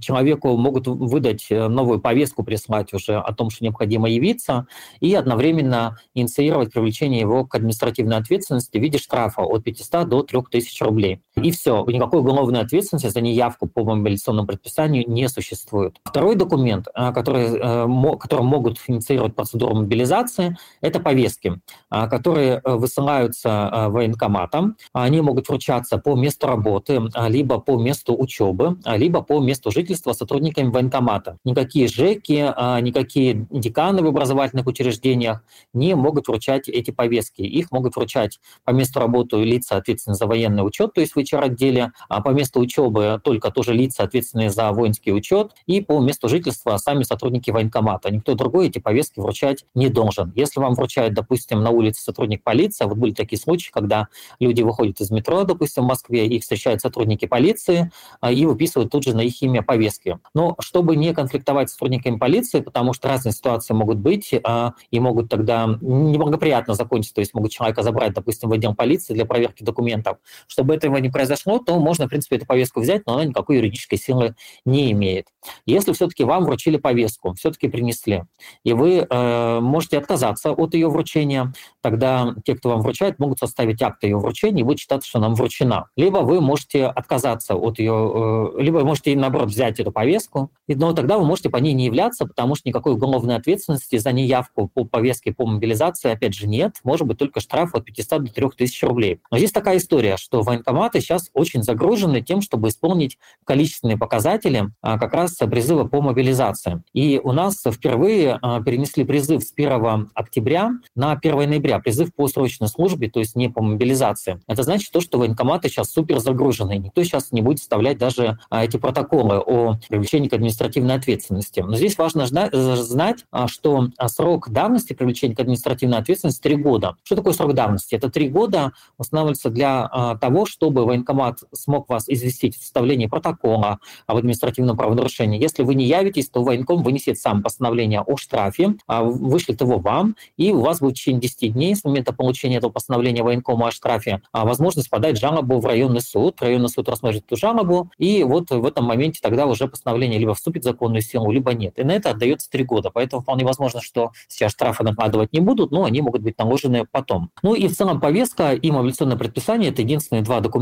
[0.00, 4.66] человеку могут выдать э, новую повестку, прислать уже о том, что необходимо явиться,
[5.00, 10.82] и одновременно инициировать привлечение его к административной ответственности в виде штрафа от 500 до 3000
[10.82, 11.17] рублей.
[11.42, 15.96] И все, никакой уголовной ответственности за неявку по мобилизационному предписанию не существует.
[16.04, 23.86] Второй документ, э, который, э, которым могут инициировать процедуру мобилизации, это повестки, э, которые высылаются
[23.88, 24.76] военкоматом.
[24.92, 30.70] Они могут вручаться по месту работы, либо по месту учебы, либо по месту жительства сотрудниками
[30.70, 31.38] военкомата.
[31.44, 37.42] Никакие ЖЭКи, никакие деканы в образовательных учреждениях не могут вручать эти повестки.
[37.42, 41.92] Их могут вручать по месту работы лица, ответственные за военный учет, то есть в HR-отделе,
[42.08, 46.76] а по месту учебы только тоже лица, ответственные за воинский учет, и по месту жительства
[46.76, 48.10] сами сотрудники военкомата.
[48.10, 50.32] Никто другой эти повестки вручать не должен.
[50.34, 54.08] Если вам вручает, допустим, на улице сотрудник полиции, вот были такие случаи, когда
[54.40, 59.04] люди выходят из метро, допустим, в Москве, их встречают сотрудники полиции а, и выписывают тут
[59.04, 60.18] же на их имя повестки.
[60.34, 64.98] Но чтобы не конфликтовать с сотрудниками полиции, потому что разные ситуации могут быть а, и
[64.98, 69.62] могут тогда неблагоприятно закончиться, то есть могут человека забрать, допустим, в отдел полиции для проверки
[69.62, 73.56] документов, чтобы этого не произошло, то можно, в принципе, эту повестку взять, но она никакой
[73.56, 75.26] юридической силы не имеет.
[75.66, 78.24] Если все-таки вам вручили повестку, все-таки принесли,
[78.64, 83.80] и вы э, можете отказаться от ее вручения, тогда те, кто вам вручает, могут составить
[83.82, 85.86] акт ее вручения и будет считаться, что нам вручена.
[85.96, 90.92] Либо вы можете отказаться от ее, э, либо вы можете, наоборот, взять эту повестку, но
[90.92, 94.84] тогда вы можете по ней не являться, потому что никакой уголовной ответственности за неявку по
[94.84, 96.76] повестке по мобилизации, опять же, нет.
[96.84, 99.20] Может быть только штраф от 500 до 3000 рублей.
[99.30, 100.42] Но здесь такая история, что
[100.78, 106.82] военкоматы сейчас очень загружены тем, чтобы исполнить количественные показатели а, как раз призыва по мобилизации.
[106.92, 112.28] И у нас впервые а, перенесли призыв с 1 октября на 1 ноября, призыв по
[112.28, 114.40] срочной службе, то есть не по мобилизации.
[114.46, 116.78] Это значит то, что военкоматы сейчас супер загружены.
[116.78, 121.60] Никто сейчас не будет вставлять даже а, эти протоколы о привлечении к административной ответственности.
[121.60, 126.96] Но здесь важно знать, что срок давности привлечения к административной ответственности 3 года.
[127.02, 127.94] Что такое срок давности?
[127.94, 129.88] Это 3 года устанавливается для
[130.20, 135.40] того, чтобы военкомат смог вас известить в составлении протокола об административном правонарушении.
[135.40, 140.14] Если вы не явитесь, то военком вынесет сам постановление о штрафе, а, вышлет его вам,
[140.36, 143.70] и у вас будет в течение 10 дней с момента получения этого постановления военкома о
[143.70, 146.42] штрафе а, возможность подать жалобу в районный суд.
[146.42, 150.64] Районный суд рассмотрит эту жалобу, и вот в этом моменте тогда уже постановление либо вступит
[150.64, 151.78] в законную силу, либо нет.
[151.78, 152.90] И на это отдается 3 года.
[152.92, 157.30] Поэтому вполне возможно, что сейчас штрафы накладывать не будут, но они могут быть наложены потом.
[157.42, 160.57] Ну и в целом повестка и мобилизационное предписание– это единственные два документа,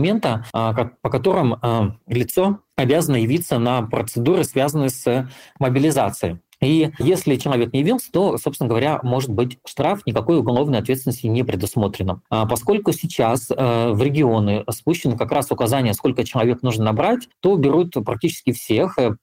[0.52, 5.28] а, по которым а, лицо обязано явиться на процедуры, связанные с
[5.58, 6.40] мобилизацией.
[6.60, 11.42] И если человек не явился, то, собственно говоря, может быть штраф, никакой уголовной ответственности не
[11.42, 12.22] предусмотрено.
[12.30, 17.56] А поскольку сейчас э, в регионы спущено как раз указание, сколько человек нужно набрать, то
[17.56, 19.16] берут практически всех, э,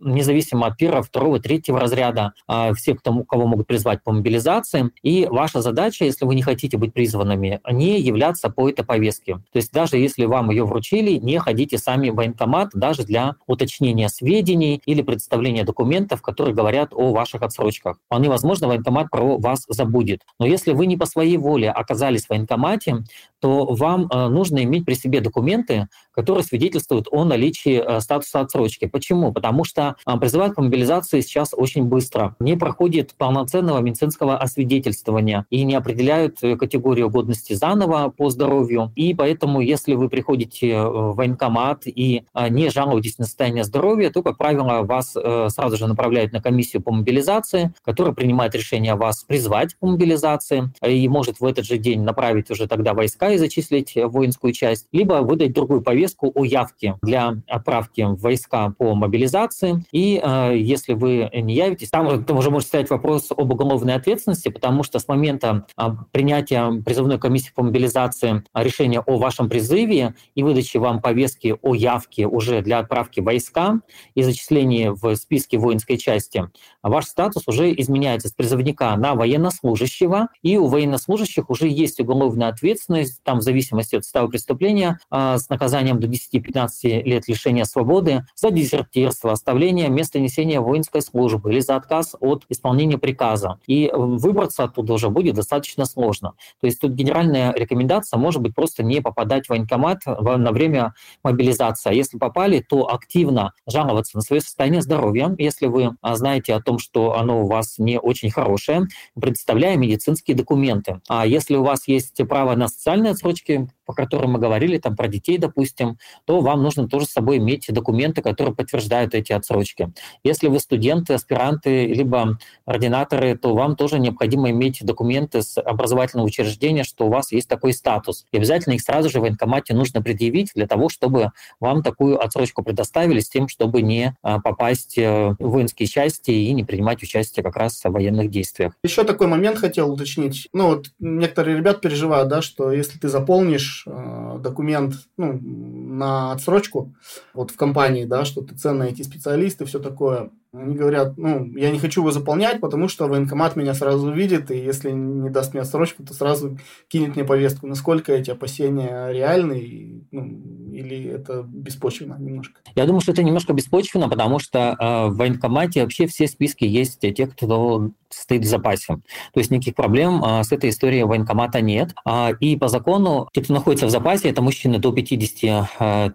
[0.00, 4.90] независимо от первого, второго, третьего разряда, э, всех, кто, кого могут призвать по мобилизации.
[5.02, 9.36] И ваша задача, если вы не хотите быть призванными, не являться по этой повестке.
[9.52, 14.08] То есть даже если вам ее вручили, не ходите сами в военкомат даже для уточнения
[14.08, 17.98] сведений или представления документов, которые говорят говорят о ваших отсрочках.
[18.06, 20.22] Вполне возможно, военкомат про вас забудет.
[20.38, 23.04] Но если вы не по своей воле оказались в военкомате,
[23.40, 28.86] то вам э, нужно иметь при себе документы, которые свидетельствуют о наличии э, статуса отсрочки.
[28.86, 29.32] Почему?
[29.32, 32.36] Потому что э, призывают к мобилизации сейчас очень быстро.
[32.40, 38.92] Не проходит полноценного медицинского освидетельствования и не определяют категорию годности заново по здоровью.
[38.96, 44.38] И поэтому, если вы приходите в военкомат и не жалуетесь на состояние здоровья, то, как
[44.38, 49.86] правило, вас сразу же направляют на комиссию по мобилизации, которая принимает решение вас призвать по
[49.86, 54.86] мобилизации и может в этот же день направить уже тогда войска и зачислить воинскую часть,
[54.92, 59.84] либо выдать другую повестку о явке для отправки в войска по мобилизации.
[59.92, 64.82] И э, если вы не явитесь, там уже может стоять вопрос об уголовной ответственности, потому
[64.82, 65.82] что с момента э,
[66.12, 72.26] принятия призывной комиссии по мобилизации решения о вашем призыве и выдачи вам повестки о явке
[72.26, 73.80] уже для отправки в войска
[74.14, 76.48] и зачисления в списке воинской части,
[76.82, 83.22] ваш статус уже изменяется с призывника на военнослужащего, и у военнослужащих уже есть уголовная ответственность
[83.22, 88.50] там в зависимости от состава преступления, а, с наказанием до 10-15 лет лишения свободы за
[88.50, 93.58] дезертирство, оставление места несения воинской службы или за отказ от исполнения приказа.
[93.66, 96.34] И выбраться оттуда уже будет достаточно сложно.
[96.60, 101.90] То есть тут генеральная рекомендация может быть просто не попадать в военкомат на время мобилизации.
[101.90, 105.34] А если попали, то активно жаловаться на свое состояние здоровья.
[105.38, 108.86] Если вы а, знаете о том, что оно у вас не очень хорошее,
[109.20, 111.00] предоставляя медицинские документы.
[111.08, 115.08] А если у вас есть право на социальное отсрочки, по которым мы говорили, там про
[115.08, 115.79] детей, допустим,
[116.24, 119.92] то вам нужно тоже с собой иметь документы, которые подтверждают эти отсрочки.
[120.24, 126.84] Если вы студенты, аспиранты, либо ординаторы, то вам тоже необходимо иметь документы с образовательного учреждения,
[126.84, 128.26] что у вас есть такой статус.
[128.32, 132.62] И обязательно их сразу же в военкомате нужно предъявить для того, чтобы вам такую отсрочку
[132.62, 137.42] предоставили с тем, чтобы не а, попасть э, в воинские части и не принимать участие
[137.42, 138.72] как раз в военных действиях.
[138.82, 140.48] Еще такой момент хотел уточнить.
[140.52, 145.38] Ну, вот некоторые ребят переживают, да, что если ты заполнишь э, документ ну,
[145.70, 146.94] на отсрочку
[147.34, 151.70] вот в компании, да, что ты ценный IT-специалист и все такое, они говорят, ну, я
[151.70, 155.62] не хочу его заполнять, потому что военкомат меня сразу увидит, и если не даст мне
[155.62, 156.58] отсрочку, то сразу
[156.88, 157.68] кинет мне повестку.
[157.68, 160.24] Насколько эти опасения реальны, ну,
[160.72, 162.60] или это беспочвенно немножко?
[162.74, 166.98] Я думаю, что это немножко беспочвенно, потому что э, в военкомате вообще все списки есть
[166.98, 168.96] те, кто стоит в запасе.
[169.32, 171.92] То есть никаких проблем э, с этой историей военкомата нет.
[172.04, 175.68] А, и по закону те, кто находится в запасе, это мужчины до 50-70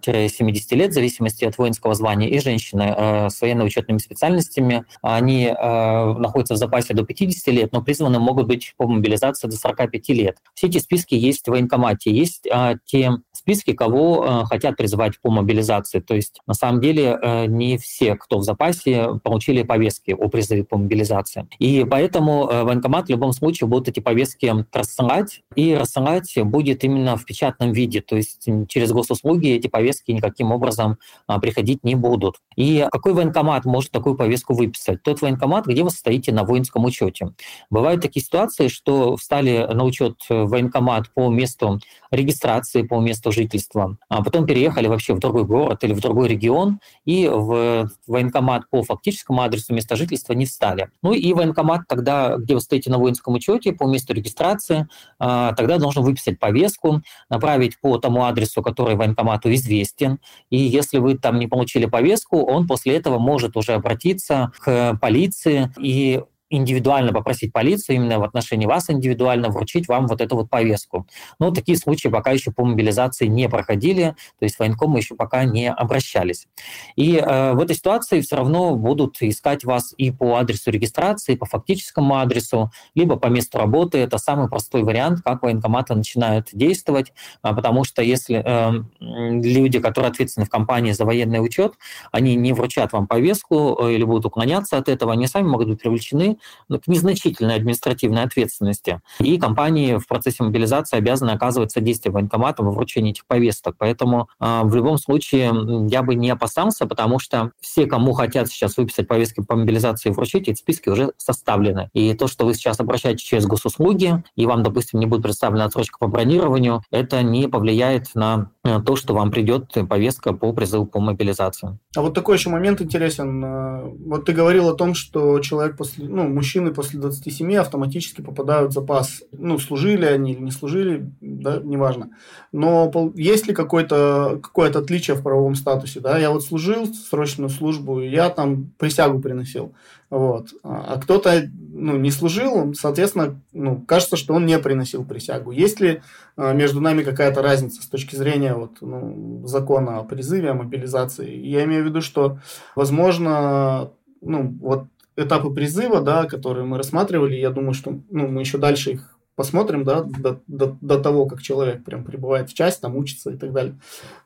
[0.04, 5.46] э, лет, в зависимости от воинского звания, и женщины э, с военно-учетными специальностями специальностями, они
[5.46, 10.08] э, находятся в запасе до 50 лет, но призваны могут быть по мобилизации до 45
[10.10, 10.38] лет.
[10.54, 12.10] Все эти списки есть в военкомате.
[12.10, 16.00] Есть э, те списки, кого э, хотят призывать по мобилизации.
[16.00, 20.64] То есть на самом деле э, не все, кто в запасе, получили повестки о призыве
[20.64, 21.46] по мобилизации.
[21.58, 27.16] И поэтому э, военкомат в любом случае будут эти повестки рассылать, и рассылать будет именно
[27.16, 28.00] в печатном виде.
[28.00, 32.36] То есть через госуслуги эти повестки никаким образом э, приходить не будут.
[32.56, 35.02] И какой военкомат может такую повестку выписать.
[35.02, 37.32] Тот военкомат, где вы стоите на воинском учете.
[37.70, 44.22] Бывают такие ситуации, что встали на учет военкомат по месту регистрации, по месту жительства, а
[44.22, 49.42] потом переехали вообще в другой город или в другой регион, и в военкомат по фактическому
[49.42, 50.88] адресу места жительства не встали.
[51.02, 55.78] Ну и военкомат тогда, где вы стоите на воинском учете, по месту регистрации, а, тогда
[55.78, 60.18] должен выписать повестку, направить по тому адресу, который военкомату известен.
[60.50, 64.98] И если вы там не получили повестку, он после этого может уже обратиться обратиться к
[65.00, 70.48] полиции и индивидуально попросить полицию именно в отношении вас индивидуально вручить вам вот эту вот
[70.48, 71.06] повестку.
[71.38, 75.70] Но такие случаи пока еще по мобилизации не проходили, то есть военкомы еще пока не
[75.70, 76.46] обращались.
[76.94, 81.36] И э, в этой ситуации все равно будут искать вас и по адресу регистрации, и
[81.36, 83.98] по фактическому адресу, либо по месту работы.
[83.98, 90.10] Это самый простой вариант, как военкоматы начинают действовать, э, потому что если э, люди, которые
[90.10, 91.74] ответственны в компании за военный учет,
[92.12, 95.80] они не вручат вам повестку э, или будут уклоняться от этого, они сами могут быть
[95.80, 96.35] привлечены
[96.68, 99.00] ну, к незначительной административной ответственности.
[99.18, 103.76] И компании в процессе мобилизации обязаны оказывать содействие военкоматам во вручении этих повесток.
[103.78, 105.52] Поэтому э, в любом случае
[105.88, 110.12] я бы не опасался, потому что все, кому хотят сейчас выписать повестки по мобилизации и
[110.12, 111.90] вручить, эти списки уже составлены.
[111.92, 115.98] И то, что вы сейчас обращаетесь через госуслуги, и вам, допустим, не будет представлена отсрочка
[115.98, 118.50] по бронированию, это не повлияет на
[118.84, 121.78] то, что вам придет повестка по призыву по мобилизации.
[121.94, 123.44] А вот такой еще момент интересен.
[123.44, 128.70] Э, вот ты говорил о том, что человек после, ну, мужчины после 27 автоматически попадают
[128.70, 129.22] в запас.
[129.32, 132.10] Ну, служили они или не служили, да, неважно.
[132.52, 136.00] Но есть ли какое-то какое отличие в правовом статусе?
[136.00, 136.18] Да?
[136.18, 139.74] Я вот служил срочную службу, я там присягу приносил.
[140.08, 140.50] Вот.
[140.62, 145.50] А кто-то ну, не служил, соответственно, ну, кажется, что он не приносил присягу.
[145.50, 146.00] Есть ли
[146.36, 151.36] а, между нами какая-то разница с точки зрения вот, ну, закона о призыве, о мобилизации?
[151.36, 152.38] Я имею в виду, что,
[152.76, 153.90] возможно,
[154.20, 154.84] ну, вот
[155.16, 159.84] этапы призыва, да, которые мы рассматривали, я думаю, что ну, мы еще дальше их посмотрим,
[159.84, 163.52] да, до, до, до того, как человек прям прибывает в часть, там учится и так
[163.52, 163.78] далее.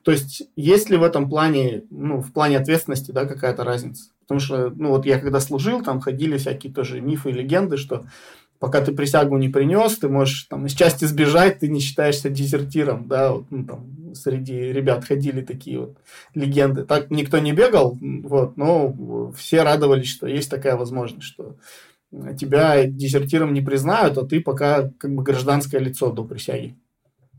[0.02, 4.10] То есть, есть ли в этом плане, ну, в плане ответственности, да, какая-то разница?
[4.30, 8.04] Потому что, ну, вот я когда служил, там ходили всякие тоже мифы и легенды, что
[8.60, 13.08] пока ты присягу не принес, ты можешь там из части сбежать, ты не считаешься дезертиром,
[13.08, 15.98] да, вот, ну, там среди ребят ходили такие вот
[16.37, 16.85] легенды.
[16.85, 21.56] Так никто не бегал, вот, но все радовались, что есть такая возможность, что
[22.38, 26.76] тебя дезертиром не признают, а ты пока как бы гражданское лицо до присяги.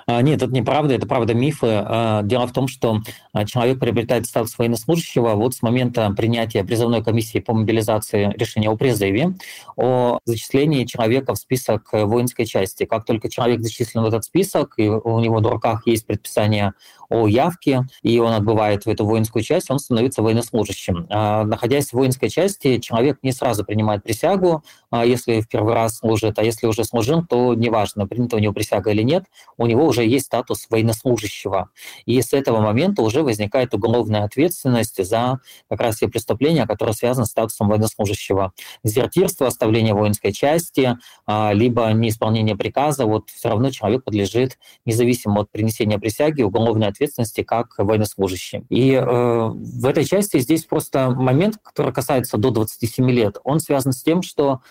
[0.08, 1.68] А, нет, это неправда, это правда мифы.
[1.70, 3.00] А, дело в том, что
[3.34, 8.76] а, человек приобретает статус военнослужащего вот с момента принятия призывной комиссии по мобилизации решения о
[8.76, 9.36] призыве,
[9.76, 12.86] о зачислении человека в список воинской части.
[12.86, 16.74] Как только человек зачислен в этот список, и у него в руках есть предписание
[17.10, 21.08] о явке, и он отбывает в эту воинскую часть, он становится военнослужащим.
[21.10, 26.44] Находясь в воинской части, человек не сразу принимает присягу, если в первый раз служит, а
[26.44, 29.26] если уже служил, то неважно, принята у него присяга или нет,
[29.58, 31.70] у него уже есть статус военнослужащего.
[32.06, 35.40] И с этого момента уже возникает уголовная ответственность за
[35.70, 38.54] как раз все преступления, которые связаны с статусом военнослужащего.
[38.84, 45.52] Дезертирство, оставление воинской части, а, либо неисполнение приказа, вот все равно человек подлежит, независимо от
[45.52, 48.66] принесения присяги, уголовной ответственности как военнослужащий.
[48.70, 53.94] И э, в этой части здесь просто момент, который касается до 27 лет, он связан
[53.94, 54.62] с тем, что а,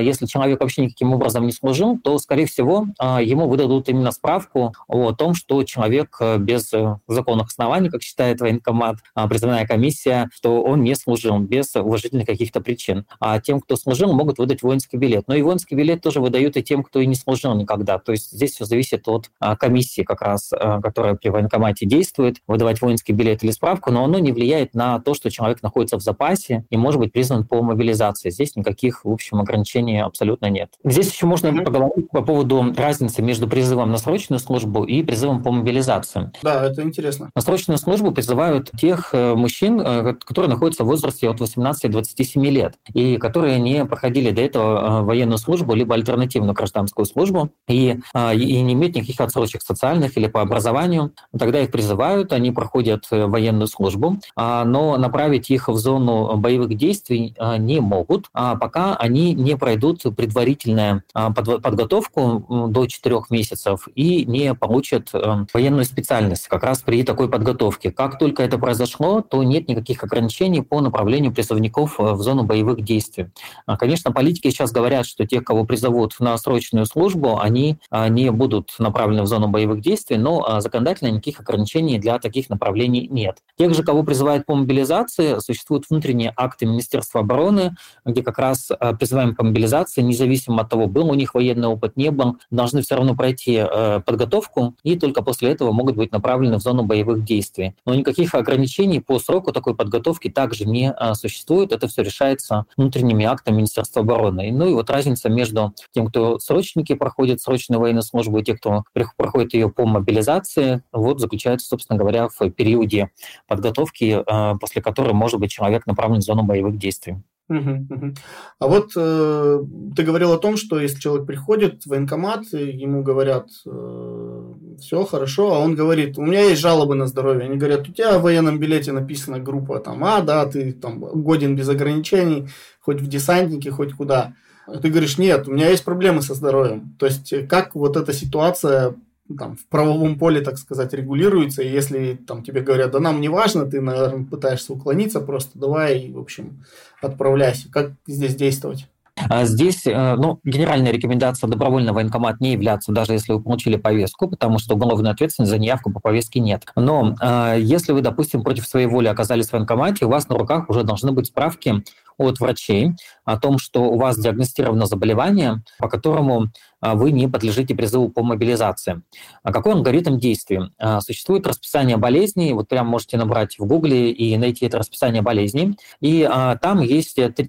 [0.00, 4.74] если человек вообще никаким образом не служил, то, скорее всего, а, ему выдадут именно справку
[4.88, 6.72] о том, что человек э, без
[7.06, 12.60] законных оснований, как считает военкомат, а, призывная комиссия, что он не служил без уважительных каких-то
[12.60, 13.06] причин.
[13.20, 15.24] А тем, кто служил, могут выдать воинский билет.
[15.28, 17.98] Но и воинский билет тоже выдают и тем, кто и не служил никогда.
[17.98, 20.50] То есть здесь все зависит от комиссии, как раз,
[20.82, 25.14] которая при военкомате действует, выдавать воинский билет или справку, но оно не влияет на то,
[25.14, 28.30] что человек находится в запасе и может быть признан по мобилизации.
[28.30, 30.70] Здесь никаких, в общем, ограничений ограничений абсолютно нет.
[30.84, 31.64] Здесь еще можно mm-hmm.
[31.64, 36.30] поговорить по поводу разницы между призывом на срочную службу и призывом по мобилизации.
[36.42, 37.30] Да, это интересно.
[37.34, 41.98] На срочную службу призывают тех э, мужчин, э, которые находятся в возрасте от 18 до
[41.98, 47.50] 27 лет и которые не проходили до этого э, военную службу либо альтернативную гражданскую службу
[47.68, 51.12] и, и не имеют никаких отсрочек социальных или по образованию.
[51.38, 57.34] Тогда их призывают, они проходят военную службу, а, но направить их в зону боевых действий
[57.58, 64.54] не могут, а пока они не пройдут предварительную а, подготовку до 4 месяцев и не
[64.54, 67.90] получат э, военную специальность как раз при такой подготовке.
[67.90, 72.82] Как только это произошло, то нет никаких ограничений по направлению призывников э, в зону боевых
[72.82, 73.28] действий.
[73.66, 78.30] А, конечно, политики сейчас говорят, что тех, кого призовут на срочную службу, они а, не
[78.30, 83.38] будут направлены в зону боевых действий, но законодательно никаких ограничений для таких направлений нет.
[83.56, 89.34] Тех же, кого призывают по мобилизации, существуют внутренние акты Министерства обороны, где как раз призываем
[89.34, 93.14] по мобилизации, независимо от того, был у них военный опыт, не был, должны все равно
[93.14, 97.74] пройти э, подготовку и только после этого могут быть направлены в зону боевых действий.
[97.84, 101.72] Но никаких ограничений по сроку такой подготовки также не э, существует.
[101.72, 104.50] Это все решается внутренними актами Министерства обороны.
[104.52, 108.84] Ну и вот разница между тем, кто срочники проходят срочную военную службу, и те, кто
[109.16, 113.10] проходит ее по мобилизации, вот заключается, собственно говоря, в периоде
[113.46, 117.16] подготовки, э, после которой может быть человек направлен в зону боевых действий.
[117.48, 119.60] А вот э,
[119.96, 125.54] ты говорил о том, что если человек приходит в военкомат, ему говорят, э, все хорошо,
[125.54, 127.46] а он говорит, у меня есть жалобы на здоровье.
[127.46, 131.56] Они говорят, у тебя в военном билете написана группа там, а, да, ты там годен
[131.56, 132.48] без ограничений,
[132.80, 134.34] хоть в десантнике, хоть куда.
[134.66, 136.94] А ты говоришь, нет, у меня есть проблемы со здоровьем.
[136.98, 138.94] То есть, как вот эта ситуация
[139.36, 143.28] там, в правовом поле, так сказать, регулируется, и если там тебе говорят, да нам не
[143.28, 146.64] важно, ты, наверное, пытаешься уклониться, просто давай, в общем,
[147.02, 147.70] отправляйся.
[147.70, 148.86] Как здесь действовать?
[149.28, 154.28] А здесь э, ну, генеральная рекомендация добровольно военкомат не являться, даже если вы получили повестку,
[154.28, 156.66] потому что уголовной ответственности за неявку по повестке нет.
[156.76, 160.68] Но э, если вы, допустим, против своей воли оказались в военкомате, у вас на руках
[160.70, 161.82] уже должны быть справки
[162.18, 162.92] от врачей
[163.24, 166.48] о том, что у вас диагностировано заболевание, по которому
[166.80, 169.02] а, вы не подлежите призыву по мобилизации.
[169.42, 170.72] А какой алгоритм действий?
[170.78, 175.78] А, существует расписание болезней, вот прям можете набрать в Гугле и найти это расписание болезней,
[176.00, 176.28] и
[176.60, 177.48] там есть три,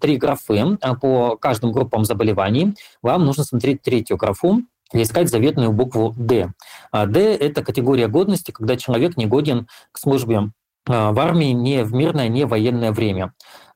[0.00, 2.74] три графы по каждым группам заболеваний.
[3.02, 6.52] Вам нужно смотреть третью графу, и искать заветную букву D.
[6.92, 10.52] D– это категория годности, когда человек не годен к службе
[10.86, 13.32] в армии не в мирное, не военное время.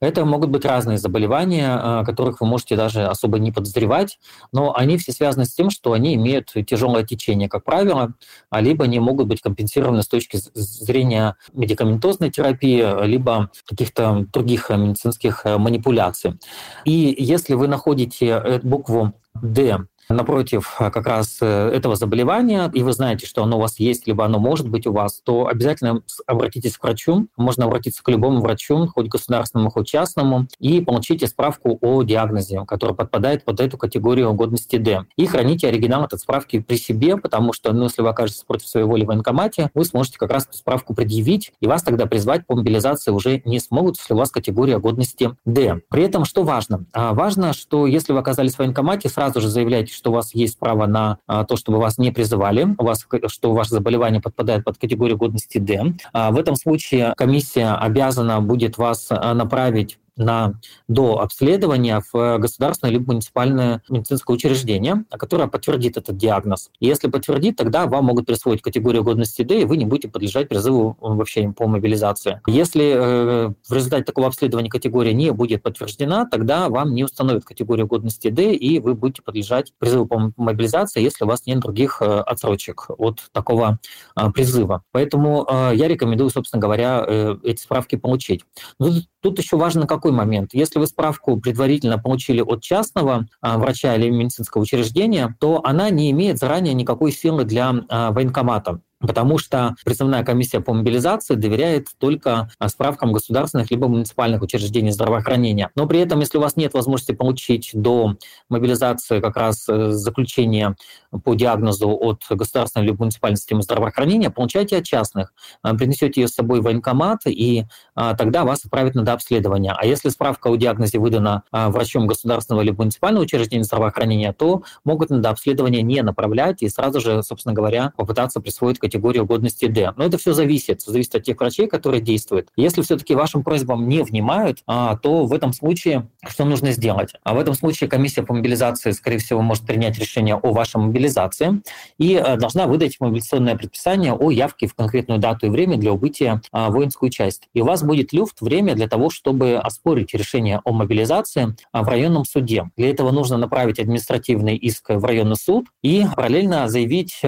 [0.07, 4.21] Это могут быть разные заболевания, которых вы можете даже особо не подозревать,
[4.53, 8.15] но они все связаны с тем, что они имеют тяжелое течение, как правило,
[8.49, 15.45] а либо они могут быть компенсированы с точки зрения медикаментозной терапии, либо каких-то других медицинских
[15.45, 16.39] манипуляций.
[16.85, 19.77] И если вы находите букву D
[20.09, 24.07] напротив э, как раз э, этого заболевания, и вы знаете, что оно у вас есть,
[24.07, 27.29] либо оно может быть у вас, то обязательно обратитесь к врачу.
[27.37, 32.95] Можно обратиться к любому врачу, хоть государственному, хоть частному, и получите справку о диагнозе, который
[32.95, 35.05] подпадает под эту категорию годности D.
[35.17, 38.87] И храните оригинал этой справки при себе, потому что, ну, если вы окажетесь против своей
[38.87, 42.57] воли в военкомате, вы сможете как раз эту справку предъявить, и вас тогда призвать по
[42.57, 45.81] мобилизации уже не смогут, если у вас категория годности D.
[45.89, 46.85] При этом что важно?
[46.93, 50.59] А, важно, что если вы оказались в военкомате, сразу же заявляйте, что у вас есть
[50.59, 54.79] право на а, то, чтобы вас не призывали, у вас, что ваше заболевание подпадает под
[54.79, 55.95] категорию годности D.
[56.13, 60.55] А, в этом случае комиссия обязана будет вас а, направить на
[60.89, 66.71] до обследования в государственное либо муниципальное медицинское учреждение, которое подтвердит этот диагноз.
[66.81, 70.97] Если подтвердит, тогда вам могут присвоить категорию годности D, и вы не будете подлежать призыву
[71.01, 72.41] вообще по мобилизации.
[72.47, 77.87] Если э, в результате такого обследования категория не будет подтверждена, тогда вам не установят категорию
[77.87, 82.05] годности D, и вы будете подлежать призыву по мобилизации, если у вас нет других э,
[82.05, 83.79] отсрочек от такого
[84.17, 84.83] э, призыва.
[84.93, 88.45] Поэтому э, я рекомендую, собственно говоря, э, эти справки получить.
[88.79, 88.91] Но
[89.27, 90.51] тут, еще какой какой момент?
[90.53, 96.13] Если вы справку предварительно получили от частного а, врача или медицинского учреждения, то она не
[96.13, 102.51] имеет заранее никакой силы для а, военкомата потому что призывная комиссия по мобилизации доверяет только
[102.59, 105.71] а, справкам государственных либо муниципальных учреждений здравоохранения.
[105.75, 108.15] Но при этом, если у вас нет возможности получить до
[108.49, 110.77] мобилизации как раз э, заключение
[111.25, 115.35] по диагнозу от государственной либо муниципальной системы здравоохранения, получайте от частных.
[115.63, 119.75] А, принесете ее с собой в военкомат, и а, тогда вас отправят на дообследование.
[119.77, 125.19] А если справка о диагнозе выдана врачом государственного либо муниципального учреждения здравоохранения, то могут на
[125.19, 129.93] дообследование не направлять и сразу же, собственно говоря, попытаться присвоить категорию годности D.
[129.97, 132.49] Но это все зависит, зависит от тех врачей, которые действуют.
[132.57, 137.15] Если все-таки вашим просьбам не внимают, а, то в этом случае что нужно сделать?
[137.25, 141.63] А в этом случае комиссия по мобилизации, скорее всего, может принять решение о вашей мобилизации
[141.99, 146.41] и а, должна выдать мобилизационное предписание о явке в конкретную дату и время для убытия
[146.53, 147.49] а, воинскую часть.
[147.53, 152.25] И у вас будет люфт, время для того, чтобы оспорить решение о мобилизации в районном
[152.25, 152.71] суде.
[152.77, 157.21] Для этого нужно направить административный иск в районный суд и параллельно заявить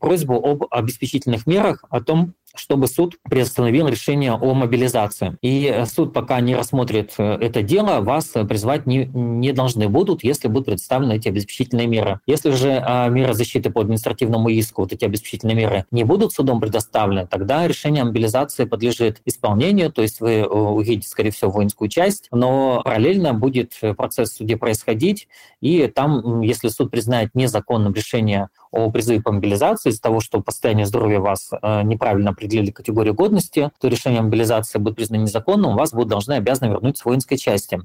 [0.00, 5.36] просьбу об обеспечительных мерах о том, чтобы суд приостановил решение о мобилизации.
[5.42, 9.88] И э, суд пока не рассмотрит э, это дело, вас э, призвать не, не должны
[9.88, 12.20] будут, если будут представлены эти обеспечительные меры.
[12.26, 16.60] Если же а, меры защиты по административному иску, вот эти обеспечительные меры, не будут судом
[16.60, 22.28] предоставлены, тогда решение о мобилизации подлежит исполнению, то есть вы уедете, скорее всего, воинскую часть,
[22.30, 25.28] но параллельно будет процесс в суде происходить,
[25.60, 30.50] и там, если суд признает незаконным решение о призыве по мобилизации из-за того, что по
[30.50, 31.50] состоянию здоровья вас
[31.84, 36.70] неправильно определили категорию годности, то решение о мобилизации будет признано незаконным, вас будут должны обязаны
[36.70, 37.80] вернуть с воинской части.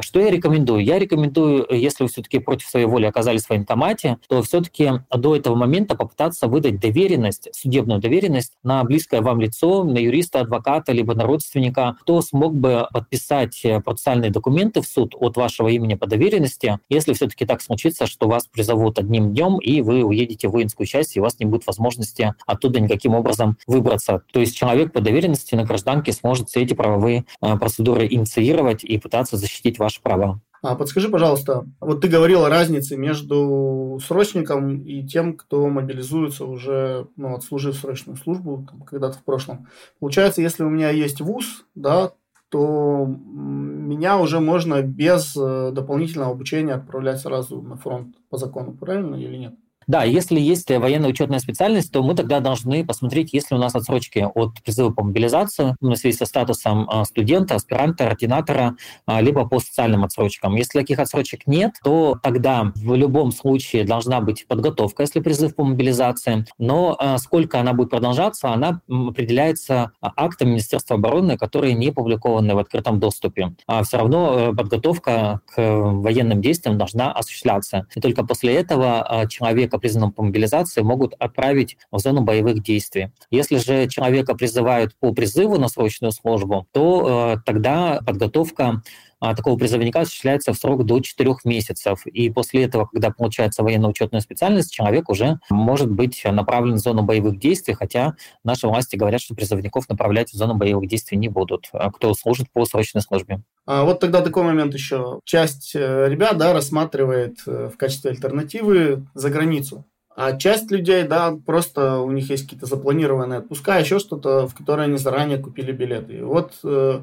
[0.00, 0.84] Что я рекомендую?
[0.84, 5.54] Я рекомендую, если вы все-таки против своей воли оказались в военкомате, то все-таки до этого
[5.54, 11.24] момента попытаться выдать доверенность, судебную доверенность на близкое вам лицо, на юриста, адвоката, либо на
[11.24, 17.12] родственника, кто смог бы подписать процессуальные документы в суд от вашего имени по доверенности, если
[17.12, 21.20] все-таки так случится, что вас призовут одним днем, и вы уедете в воинскую часть, и
[21.20, 23.99] у вас не будет возможности оттуда никаким образом выбраться.
[24.06, 28.98] То есть человек по доверенности на гражданке сможет все эти правовые э, процедуры инициировать и
[28.98, 30.40] пытаться защитить ваши права.
[30.62, 37.06] А подскажи, пожалуйста, вот ты говорил о разнице между срочником и тем, кто мобилизуется уже,
[37.16, 39.68] ну, отслужив срочную службу когда-то в прошлом.
[40.00, 42.12] Получается, если у меня есть ВУЗ, да,
[42.50, 49.14] то меня уже можно без э, дополнительного обучения отправлять сразу на фронт по закону, правильно
[49.14, 49.54] или нет?
[49.90, 53.74] Да, если есть военная учетная специальность, то мы тогда должны посмотреть, есть ли у нас
[53.74, 58.76] отсрочки от призыва по мобилизации в связи со статусом а, студента, аспиранта, ординатора,
[59.06, 60.54] а, либо по социальным отсрочкам.
[60.54, 65.64] Если таких отсрочек нет, то тогда в любом случае должна быть подготовка, если призыв по
[65.64, 66.44] мобилизации.
[66.56, 72.58] Но а, сколько она будет продолжаться, она определяется актом Министерства обороны, которые не публикованы в
[72.58, 73.56] открытом доступе.
[73.66, 77.88] А все равно э, подготовка к военным действиям должна осуществляться.
[77.96, 83.10] И только после этого человека призванном по мобилизации, могут отправить в зону боевых действий.
[83.30, 88.82] Если же человека призывают по призыву на срочную службу, то э, тогда подготовка
[89.20, 92.06] такого призывника осуществляется в срок до 4 месяцев.
[92.06, 97.38] И после этого, когда получается военно-учетная специальность, человек уже может быть направлен в зону боевых
[97.38, 98.14] действий, хотя
[98.44, 102.50] наши власти говорят, что призывников направлять в зону боевых действий не будут, а кто служит
[102.52, 103.42] по срочной службе.
[103.66, 105.20] А вот тогда такой момент еще.
[105.24, 109.84] Часть э, ребят да, рассматривает э, в качестве альтернативы за границу.
[110.16, 114.82] А часть людей, да, просто у них есть какие-то запланированные отпуска, еще что-то, в которое
[114.82, 116.18] они заранее купили билеты.
[116.18, 117.00] И вот э,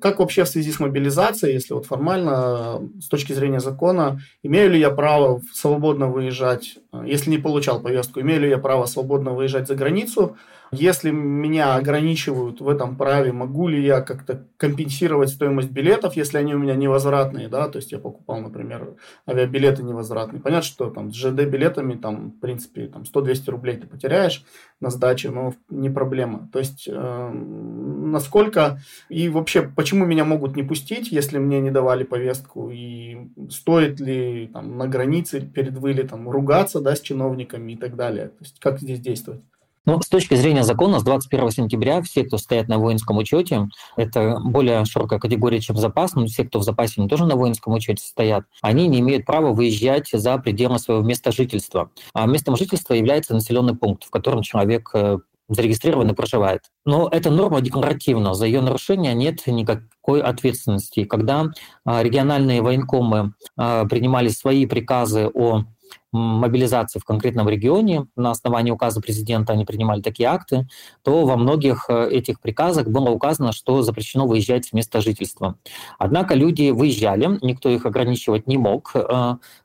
[0.00, 4.78] как вообще в связи с мобилизацией, если вот формально, с точки зрения закона, имею ли
[4.78, 9.74] я право свободно выезжать, если не получал повестку, имею ли я право свободно выезжать за
[9.74, 10.36] границу,
[10.70, 16.54] если меня ограничивают в этом праве, могу ли я как-то компенсировать стоимость билетов, если они
[16.54, 18.94] у меня невозвратные, да, то есть я покупал, например,
[19.26, 20.42] авиабилеты невозвратные.
[20.42, 24.44] Понятно, что там с ЖД-билетами, там, в принципе, там 100-200 рублей ты потеряешь
[24.80, 26.48] на сдаче, но не проблема.
[26.52, 32.04] То есть, э, насколько и вообще, почему меня могут не пустить, если мне не давали
[32.04, 37.96] повестку, и стоит ли там на границе перед вылетом ругаться, да, с чиновниками и так
[37.96, 38.28] далее.
[38.28, 39.42] То есть, как здесь действовать?
[39.88, 44.38] Ну, с точки зрения закона, с 21 сентября все, кто стоят на воинском учете, это
[44.38, 48.04] более широкая категория, чем запас, но все, кто в запасе, они тоже на воинском учете
[48.04, 51.90] стоят, они не имеют права выезжать за пределы своего места жительства.
[52.12, 56.64] А местом жительства является населенный пункт, в котором человек э, зарегистрирован и проживает.
[56.84, 61.04] Но эта норма декларативна, за ее нарушение нет никакой ответственности.
[61.04, 61.46] Когда
[61.84, 65.64] а, региональные военкомы а, принимали свои приказы о
[66.12, 70.66] мобилизации в конкретном регионе, на основании указа президента они принимали такие акты,
[71.02, 75.56] то во многих э, этих приказах было указано, что запрещено выезжать с места жительства.
[75.98, 79.00] Однако люди выезжали, никто их ограничивать не мог э,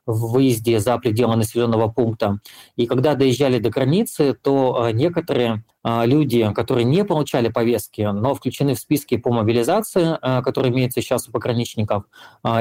[0.06, 2.40] в выезде за пределы населенного пункта.
[2.76, 8.74] И когда доезжали до границы, то э, некоторые люди, которые не получали повестки, но включены
[8.74, 12.04] в списки по мобилизации, которые имеются сейчас у пограничников,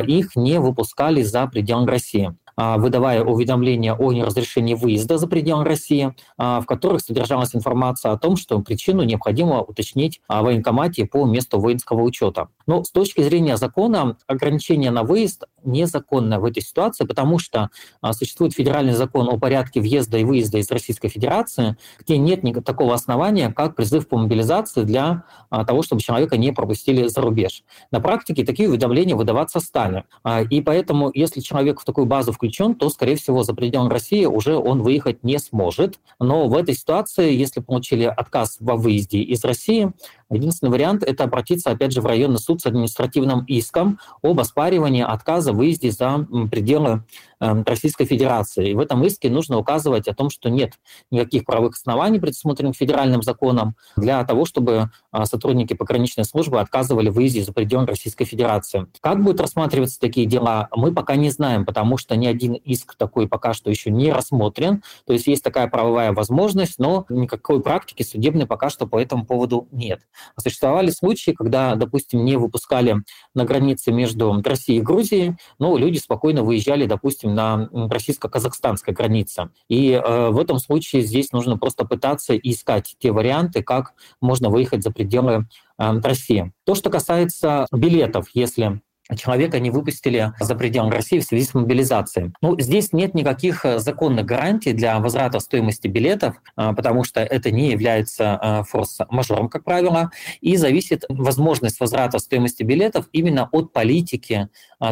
[0.06, 2.36] их не выпускали за пределы России.
[2.56, 8.18] А, выдавая уведомления о неразрешении выезда за пределы России, а, в которых содержалась информация о
[8.18, 12.50] том, что причину необходимо уточнить в военкомате по месту воинского учета.
[12.68, 17.70] Но с точки зрения закона ограничение на выезд незаконно в этой ситуации, потому что
[18.02, 22.84] а, существует федеральный закон о порядке въезда и выезда из Российской Федерации, где нет никакого
[22.84, 27.64] такого основания, как призыв по мобилизации для того, чтобы человека не пропустили за рубеж.
[27.92, 30.04] На практике такие уведомления выдаваться стали.
[30.50, 34.56] И поэтому, если человек в такую базу включен, то, скорее всего, за пределами России уже
[34.56, 36.00] он выехать не сможет.
[36.20, 39.92] Но в этой ситуации, если получили отказ во выезде из России,
[40.34, 45.54] единственный вариант– это обратиться, опять же, в районный суд с административным иском об оспаривании отказа
[45.54, 47.04] в выезде за пределы
[47.44, 48.70] Эм, Российской Федерации.
[48.70, 50.80] И в этом иске нужно указывать о том, что нет
[51.12, 57.16] никаких правовых оснований, предусмотренных федеральным законом, для того, чтобы а, сотрудники пограничной службы отказывали в
[57.16, 58.88] выезде за пределы Российской Федерации.
[59.02, 63.28] Как будут рассматриваться такие дела, мы пока не знаем, потому что ни один иск такой
[63.28, 64.82] пока что еще не рассмотрен.
[65.06, 69.68] То есть есть такая правовая возможность, но никакой практики судебной пока что по этому поводу
[69.72, 70.00] нет.
[70.38, 72.98] Существовали случаи, когда, допустим, не выпускали
[73.34, 79.50] на границе между Россией и Грузией, но люди спокойно выезжали, допустим, на российско-казахстанской границе.
[79.70, 84.84] И э, в этом случае здесь нужно просто пытаться искать те варианты, как можно выехать
[84.84, 85.48] за пределы
[85.78, 86.52] э, России.
[86.66, 88.82] То, что касается билетов, если
[89.16, 92.34] человека не выпустили за пределы России в связи с мобилизацией.
[92.42, 97.52] Ну, здесь нет никаких э, законных гарантий для возврата стоимости билетов, э, потому что это
[97.52, 104.50] не является э, форс-мажором, как правило, и зависит возможность возврата стоимости билетов именно от политики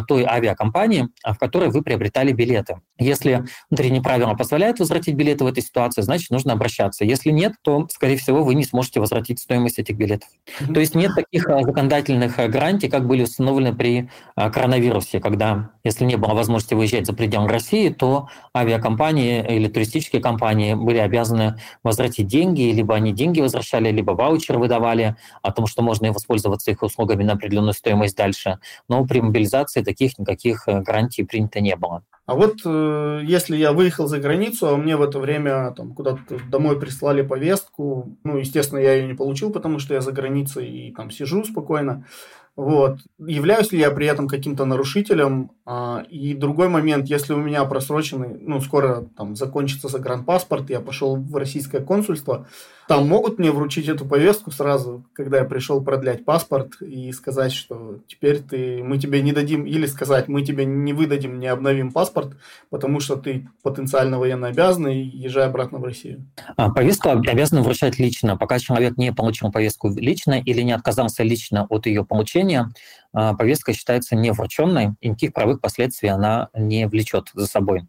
[0.08, 2.80] той авиакомпании, в которой вы приобретали билеты.
[2.98, 7.04] Если внутренние правила позволяют возвратить билеты в этой ситуации, значит, нужно обращаться.
[7.04, 10.28] Если нет, то, скорее всего, вы не сможете возвратить стоимость этих билетов.
[10.72, 16.34] То есть нет таких законодательных гарантий, как были установлены при коронавирусе, когда, если не было
[16.34, 22.94] возможности выезжать за пределы России, то авиакомпании или туристические компании были обязаны возвратить деньги, либо
[22.94, 27.74] они деньги возвращали, либо ваучер выдавали о том, что можно воспользоваться их услугами на определенную
[27.74, 28.58] стоимость дальше.
[28.88, 32.02] Но при мобилизации таких никаких э, гарантий принято не было.
[32.24, 36.38] А вот э, если я выехал за границу, а мне в это время там куда-то
[36.50, 40.94] домой прислали повестку, ну, естественно, я ее не получил, потому что я за границей и
[40.94, 42.06] там сижу спокойно.
[42.54, 42.98] Вот.
[43.18, 45.52] Являюсь ли я при этом каким-то нарушителем?
[45.64, 51.16] А, и другой момент, если у меня просроченный, ну, скоро там закончится загранпаспорт, я пошел
[51.16, 52.46] в российское консульство,
[52.92, 58.00] там могут мне вручить эту повестку сразу, когда я пришел продлять паспорт и сказать, что
[58.06, 62.36] теперь ты, мы тебе не дадим, или сказать, мы тебе не выдадим, не обновим паспорт,
[62.68, 66.26] потому что ты потенциально военно обязанный, езжай обратно в Россию.
[66.58, 68.36] А, повестку обязаны вручать лично.
[68.36, 72.68] Пока человек не получил повестку лично или не отказался лично от ее получения,
[73.12, 77.82] повестка считается неврученной, и никаких правовых последствий она не влечет за собой.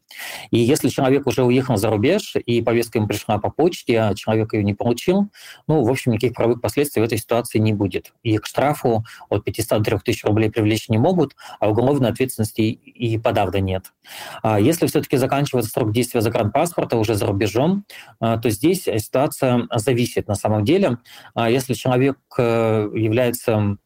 [0.52, 4.54] И если человек уже уехал за рубеж, и повестка ему пришла по почте, а человек
[4.54, 5.30] ее не получил,
[5.68, 8.14] ну, в общем, никаких правовых последствий в этой ситуации не будет.
[8.24, 13.18] И к штрафу от 500 до 3000 рублей привлечь не могут, а уголовной ответственности и
[13.18, 13.94] подавно нет.
[14.42, 17.86] А если все-таки заканчивается срок действия загранпаспорта уже за рубежом,
[18.20, 20.98] а, то здесь ситуация зависит на самом деле.
[21.36, 23.78] Если человек э, является а,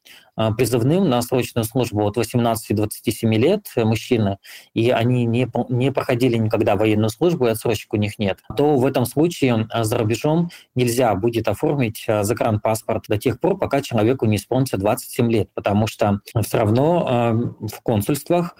[0.58, 4.38] призывным на срочную службу от 18 до 27 лет э, мужчины,
[4.74, 8.86] и они не, не проходили никогда военную службу, и отсрочек у них нет, то в
[8.86, 14.26] этом случае а, за рубежом нельзя будет оформить а, загранпаспорт до тех пор, пока человеку
[14.26, 18.56] не исполнится 27 лет, потому что все равно в консульствах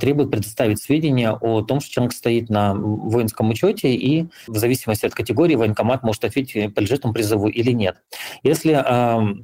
[0.00, 5.14] требуют предоставить сведения о том, что человек стоит на воинском учете, и в зависимости от
[5.14, 7.96] категории военкомат может ответить, подлежит он призыву или нет.
[8.42, 8.72] Если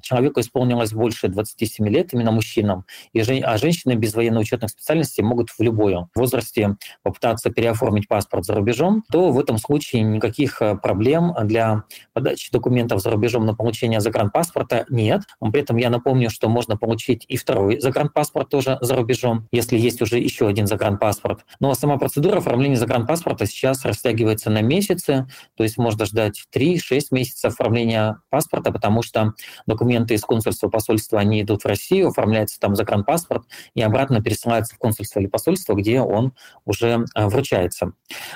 [0.02, 5.50] человеку исполнилось больше 20 27 лет именно мужчинам, и, а женщины без военно-учетных специальностей могут
[5.50, 5.78] в любом
[6.14, 12.50] возрасте попытаться переоформить паспорт за рубежом, то в этом случае никаких э, проблем для подачи
[12.50, 15.22] документов за рубежом на получение загранпаспорта нет.
[15.40, 20.02] При этом я напомню, что можно получить и второй загранпаспорт тоже за рубежом, если есть
[20.02, 21.44] уже еще один загранпаспорт.
[21.60, 27.52] Но сама процедура оформления загранпаспорта сейчас растягивается на месяцы, то есть можно ждать 3-6 месяцев
[27.52, 29.34] оформления паспорта, потому что
[29.66, 33.44] документы из консульства, посольства, они идут в Россию, оформляется там загранпаспорт
[33.74, 36.32] и обратно пересылается в консульство или посольство, где он
[36.64, 37.92] уже э, вручается.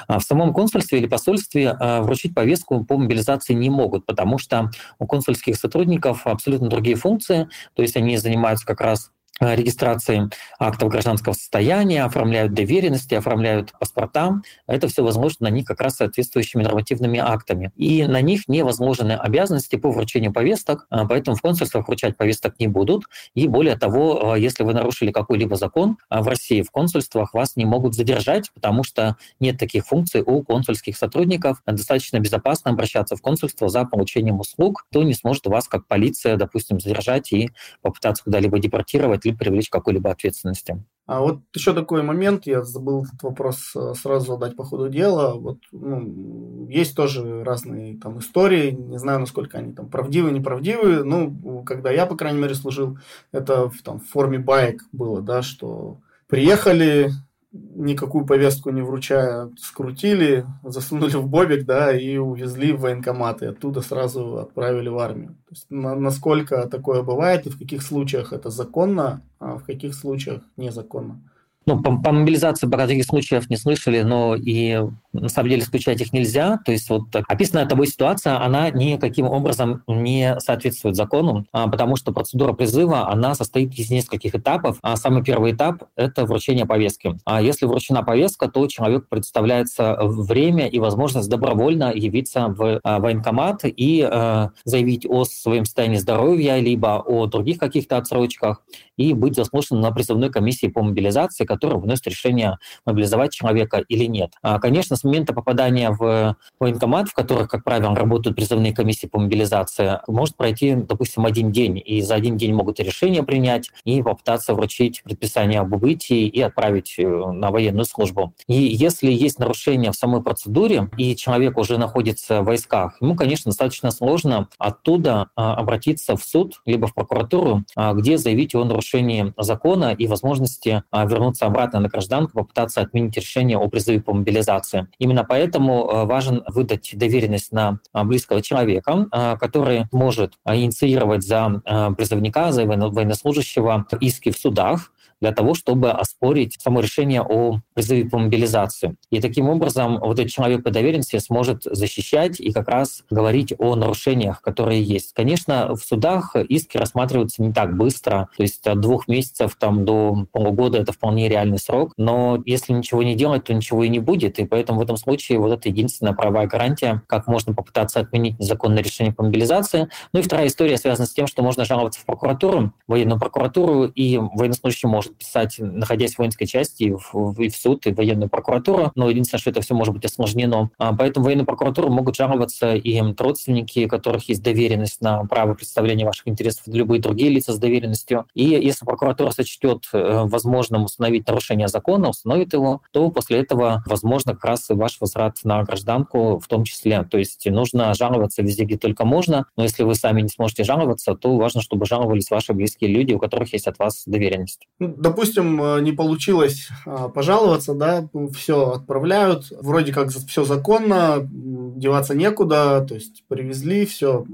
[0.08, 4.70] А в самом консульстве или посольстве э, вручить повестку по мобилизации не могут, потому что
[4.98, 9.10] у консульских сотрудников абсолютно другие функции, то есть они занимаются как раз
[9.40, 14.40] регистрации актов гражданского состояния, оформляют доверенности, оформляют паспорта.
[14.66, 17.72] Это все возможно на них как раз соответствующими нормативными актами.
[17.76, 22.58] И на них не возложены обязанности по вручению повесток, э, поэтому в консульствах вручать повесток
[22.58, 23.04] не будут.
[23.34, 27.64] И более того, э, если вы нарушили какой-либо закон в России, в консульствах вас не
[27.64, 31.62] могут задержать, потому что нет таких функций у консульских сотрудников.
[31.66, 36.78] Достаточно безопасно обращаться в консульство за получением услуг, то не сможет вас, как полиция, допустим,
[36.80, 40.82] задержать и попытаться куда-либо депортировать, или привлечь к какой-либо ответственности.
[41.04, 45.34] А вот еще такой момент, я забыл этот вопрос э, сразу задать по ходу дела.
[45.34, 51.02] Вот, ну, есть тоже разные там истории, не знаю, насколько они там правдивы, неправдивы.
[51.02, 52.98] Ну, когда я, по крайней мере, служил,
[53.32, 55.98] это в, там, в форме баек было, да, что
[56.28, 57.10] приехали,
[57.52, 63.82] никакую повестку не вручая, скрутили, засунули в бобик, да, и увезли в военкомат, и оттуда
[63.82, 65.36] сразу отправили в армию.
[65.48, 69.94] То есть, на, насколько такое бывает, и в каких случаях это законно, а в каких
[69.94, 71.22] случаях незаконно.
[71.66, 74.80] Ну, по, по мобилизации пока таких случаев не слышали, но и
[75.12, 76.58] на самом деле исключать их нельзя.
[76.64, 82.12] То есть вот описанная тобой ситуация, она никаким образом не соответствует закону, а, потому что
[82.12, 84.78] процедура призыва, она состоит из нескольких этапов.
[84.82, 87.18] А самый первый этап– это вручение повестки.
[87.24, 93.60] А если вручена повестка, то человек представляется время и возможность добровольно явиться в а, военкомат
[93.64, 98.62] и э, заявить о своем состоянии здоровья, либо о других каких-то отсрочках,
[98.96, 104.32] и быть заслушанным на призывной комиссии по мобилизации, которая выносит решение, мобилизовать человека или нет.
[104.42, 109.18] А, конечно, с момента попадания в военкомат, в которых, как правило, работают призывные комиссии по
[109.18, 114.54] мобилизации, может пройти, допустим, один день, и за один день могут решение принять, и попытаться
[114.54, 118.34] вручить предписание об убытии и отправить э, на военную службу.
[118.46, 123.50] И если есть нарушение в самой процедуре, и человек уже находится в войсках, ему, конечно,
[123.50, 129.32] достаточно сложно оттуда а, обратиться в суд, либо в прокуратуру, а, где заявить о нарушении
[129.38, 134.88] закона и возможности вернуться вернуться обратно на гражданку, попытаться отменить решение о призыве по мобилизации.
[134.98, 139.06] Именно поэтому э, важен выдать доверенность на э, близкого человека,
[139.40, 141.62] который может инициировать за
[141.96, 144.91] призывника, за военнослужащего иски в судах,
[145.22, 148.96] для того, чтобы оспорить само решение о призыве по мобилизации.
[149.10, 153.76] И таким образом вот этот человек по доверенности сможет защищать и как раз говорить о
[153.76, 155.12] нарушениях, которые есть.
[155.14, 160.26] Конечно, в судах иски рассматриваются не так быстро, то есть от двух месяцев там, до
[160.32, 164.40] полугода это вполне реальный срок, но если ничего не делать, то ничего и не будет,
[164.40, 168.82] и поэтому в этом случае вот это единственная правовая гарантия, как можно попытаться отменить незаконное
[168.82, 169.88] решение по мобилизации.
[170.12, 174.18] Ну и вторая история связана с тем, что можно жаловаться в прокуратуру, военную прокуратуру, и
[174.18, 178.28] военнослужащий может писать, находясь в воинской части, и в, и в суд, и в военную
[178.28, 180.70] прокуратуру, но единственное, что это все может быть осложнено.
[180.78, 186.04] А, поэтому военную прокуратуру могут жаловаться и родственники, у которых есть доверенность на право представления
[186.04, 188.26] ваших интересов, любые другие лица с доверенностью.
[188.34, 194.32] И если прокуратура сочтет э, возможным установить нарушение закона, установит его, то после этого возможно
[194.32, 197.02] как раз и ваш возврат на гражданку в том числе.
[197.04, 201.14] То есть нужно жаловаться везде, где только можно, но если вы сами не сможете жаловаться,
[201.14, 204.66] то важно, чтобы жаловались ваши близкие люди, у которых есть от вас доверенность.
[205.02, 212.86] Допустим, э, не получилось а, пожаловаться, да, все отправляют, вроде как все законно, деваться некуда,
[212.88, 214.24] то есть привезли, все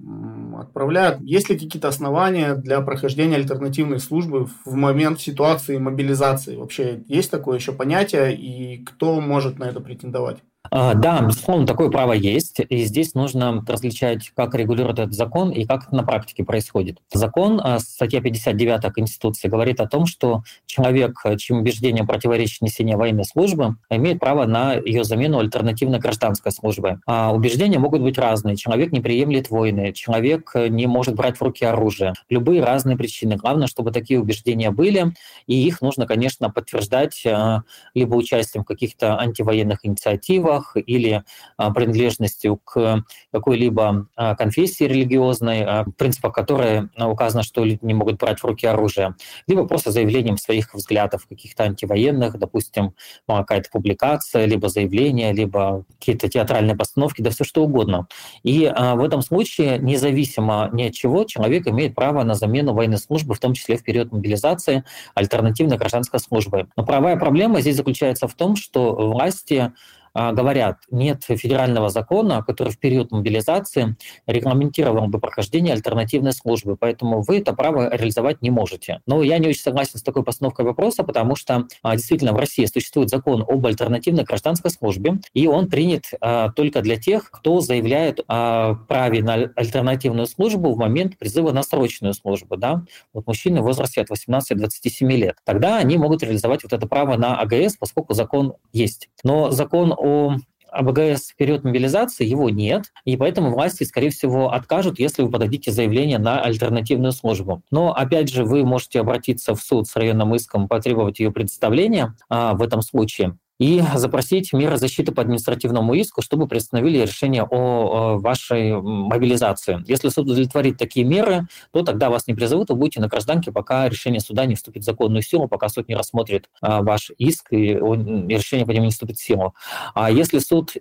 [0.59, 1.21] отправляют.
[1.23, 6.57] Есть ли какие-то основания для прохождения альтернативной службы в момент ситуации мобилизации?
[6.57, 10.39] Вообще есть такое еще понятие, и кто может на это претендовать?
[10.71, 15.65] А, да, безусловно, такое право есть, и здесь нужно различать, как регулирует этот закон и
[15.65, 16.99] как это на практике происходит.
[17.13, 23.25] Закон, а, статья 59 Конституции, говорит о том, что человек, чьим убеждениям противоречит несение военной
[23.25, 27.01] службы, имеет право на ее замену альтернативной гражданской службы.
[27.07, 28.57] А убеждения могут быть разные.
[28.57, 32.15] Человек не приемлет войны, человек не может брать в руки оружие.
[32.29, 33.37] Любые разные причины.
[33.37, 35.13] Главное, чтобы такие убеждения были,
[35.47, 37.63] и их нужно, конечно, подтверждать а,
[37.95, 41.23] либо участием в каких-то антивоенных инициативах, правах или
[41.57, 48.19] а, принадлежностью к какой-либо а, конфессии религиозной, а, принципах которой указано, что люди не могут
[48.19, 49.15] брать в руки оружие,
[49.47, 52.95] либо просто заявлением своих взглядов каких-то антивоенных, допустим,
[53.27, 58.07] какая-то публикация, либо заявление, либо какие-то театральные постановки, да все что угодно.
[58.43, 63.35] И в этом случае, независимо ни от чего, человек имеет право на замену военной службы,
[63.35, 64.85] в том числе в период мобилизации,
[65.15, 66.69] альтернативной гражданской службы.
[66.77, 69.73] Но правая проблема здесь заключается в том, что власти
[70.15, 73.97] говорят, нет федерального закона, который в период мобилизации
[74.27, 79.01] регламентировал бы прохождение альтернативной службы, поэтому вы это право реализовать не можете.
[79.07, 82.65] Но я не очень согласен с такой постановкой вопроса, потому что а, действительно в России
[82.67, 88.21] существует закон об альтернативной гражданской службе, и он принят а, только для тех, кто заявляет
[88.29, 92.57] о праве на альтернативную службу в момент призыва на срочную службу.
[92.57, 92.85] Да?
[93.13, 95.37] Вот мужчины в возрасте от 18 до 27 лет.
[95.45, 99.09] Тогда они могут реализовать вот это право на АГС, поскольку закон есть.
[99.25, 100.37] Но закон о
[100.71, 105.71] АБГС в период мобилизации его нет, и поэтому власти, скорее всего, откажут, если вы подадите
[105.71, 107.63] заявление на альтернативную службу.
[107.71, 112.55] Но, опять же, вы можете обратиться в суд с районным иском, потребовать ее предоставления а,
[112.55, 118.81] в этом случае и запросить меры защиты по административному иску, чтобы приостановили решение о вашей
[118.81, 119.83] мобилизации.
[119.87, 123.89] Если суд удовлетворит такие меры, то тогда вас не призовут, вы будете на гражданке, пока
[123.89, 127.75] решение суда не вступит в законную силу, пока суд не рассмотрит а, ваш иск, и,
[127.75, 129.55] решение по нему не вступит в силу.
[129.95, 130.75] А если суд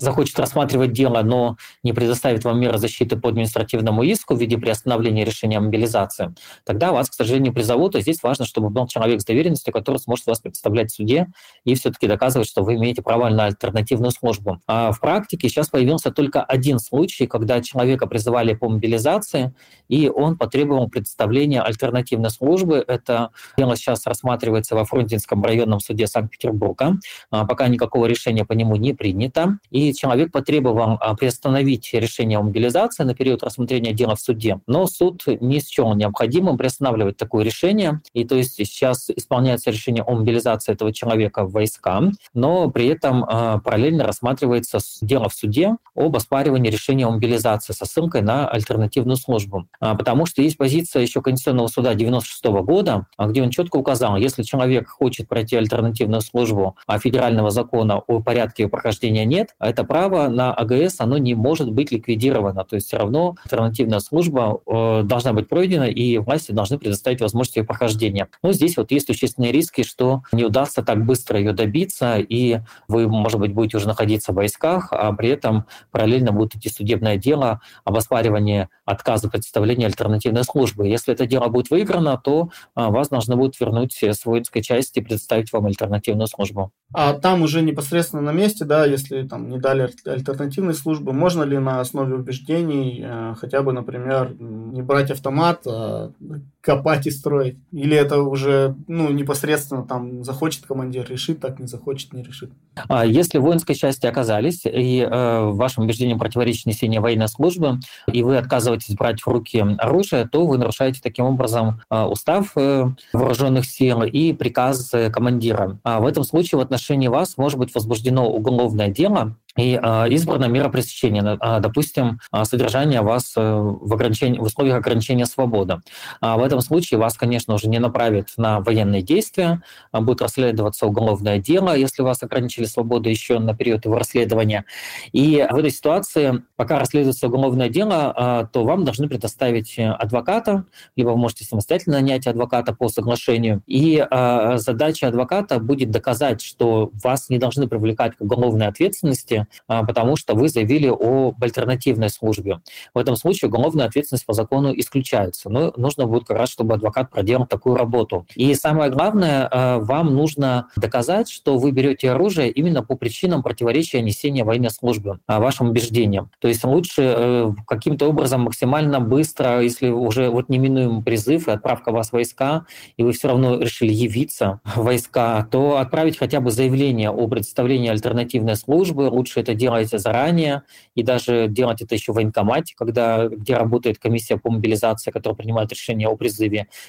[0.00, 5.24] захочет рассматривать дело, но не предоставит вам меры защиты по административному иску в виде приостановления
[5.24, 6.34] решения о мобилизации,
[6.64, 7.94] тогда вас, к сожалению, призовут.
[7.96, 11.28] И здесь важно, чтобы был человек с доверенностью, который сможет вас представлять в суде
[11.64, 14.60] и все-таки доказывать, что вы имеете право на альтернативную службу.
[14.66, 19.54] А в практике сейчас появился только один случай, когда человека призывали по мобилизации,
[19.88, 22.84] и он потребовал представления альтернативной службы.
[22.86, 26.96] Это дело сейчас рассматривается во Фрунзенском районном суде Санкт-Петербурга.
[27.30, 29.58] А пока никакого решения по нему не принято.
[29.70, 34.86] И человек потребовал а, приостановить решение о мобилизации на период рассмотрения дела в суде, но
[34.86, 40.72] суд не счел необходимым приостанавливать такое решение, и то есть сейчас исполняется решение о мобилизации
[40.72, 42.02] этого человека в войска,
[42.34, 47.84] но при этом а, параллельно рассматривается дело в суде об оспаривании решения о мобилизации со
[47.84, 49.66] ссылкой на альтернативную службу.
[49.80, 54.42] А, потому что есть позиция еще Конституционного суда 96 года, где он четко указал, если
[54.42, 60.28] человек хочет пройти альтернативную службу, а федерального закона о порядке прохождения нет, это это право
[60.28, 62.64] на АГС, оно не может быть ликвидировано.
[62.64, 67.56] То есть все равно альтернативная служба э, должна быть пройдена, и власти должны предоставить возможность
[67.56, 68.28] ее прохождения.
[68.42, 73.08] Но здесь вот есть существенные риски, что не удастся так быстро ее добиться, и вы,
[73.08, 77.60] может быть, будете уже находиться в войсках, а при этом параллельно будет идти судебное дело
[77.84, 80.88] об оспаривании отказа представления альтернативной службы.
[80.88, 85.02] Если это дело будет выиграно, то а, вас должны будут вернуть с воинской части и
[85.02, 86.72] предоставить вам альтернативную службу.
[86.92, 91.58] А там уже непосредственно на месте, да, если там не дали альтернативной службы, можно ли
[91.58, 96.12] на основе убеждений э, хотя бы, например, не брать автомат, а
[96.60, 97.56] копать и строить?
[97.72, 102.50] Или это уже ну, непосредственно там захочет командир, решит, так не захочет, не решит?
[102.88, 107.80] А если в воинской части оказались, и э, вашим убеждениям противоречит несение военной службы,
[108.12, 112.86] и вы отказываетесь брать в руки оружие, то вы нарушаете таким образом э, устав э,
[113.12, 115.78] вооруженных сил и приказ э, командира.
[115.82, 120.46] А в этом случае в отношении вас может быть возбуждено уголовное дело, и э, избрана
[120.46, 125.80] мера пресечения, э, допустим, э, содержание вас э, в, ограничении, в условиях ограничения свободы.
[126.20, 130.86] А в этом случае вас, конечно, уже не направят на военные действия, а будет расследоваться
[130.86, 134.64] уголовное дело, если вас ограничили свободу еще на период его расследования.
[135.12, 140.64] И в этой ситуации, пока расследуется уголовное дело, э, то вам должны предоставить адвоката,
[140.96, 143.62] либо вы можете самостоятельно нанять адвоката по соглашению.
[143.66, 149.84] И э, задача адвоката будет доказать, что вас не должны привлекать к уголовной ответственности, а,
[149.84, 152.60] потому что вы заявили об альтернативной службе.
[152.94, 155.48] В этом случае уголовная ответственность по закону исключается.
[155.48, 158.26] Но нужно будет как раз, чтобы адвокат проделал такую работу.
[158.34, 164.02] И самое главное, а, вам нужно доказать, что вы берете оружие именно по причинам противоречия
[164.02, 166.30] несения военной службы, а, вашим убеждениям.
[166.38, 171.92] То есть лучше э, каким-то образом максимально быстро, если уже вот неминуемый призыв и отправка
[171.92, 172.66] вас в войска,
[172.96, 177.88] и вы все равно решили явиться в войска, то отправить хотя бы заявление о представлении
[177.88, 180.62] альтернативной службы, лучше это делать заранее,
[180.94, 185.70] и даже делать это еще в военкомате, когда, где работает комиссия по мобилизации, которая принимает
[185.72, 186.29] решение о призыве,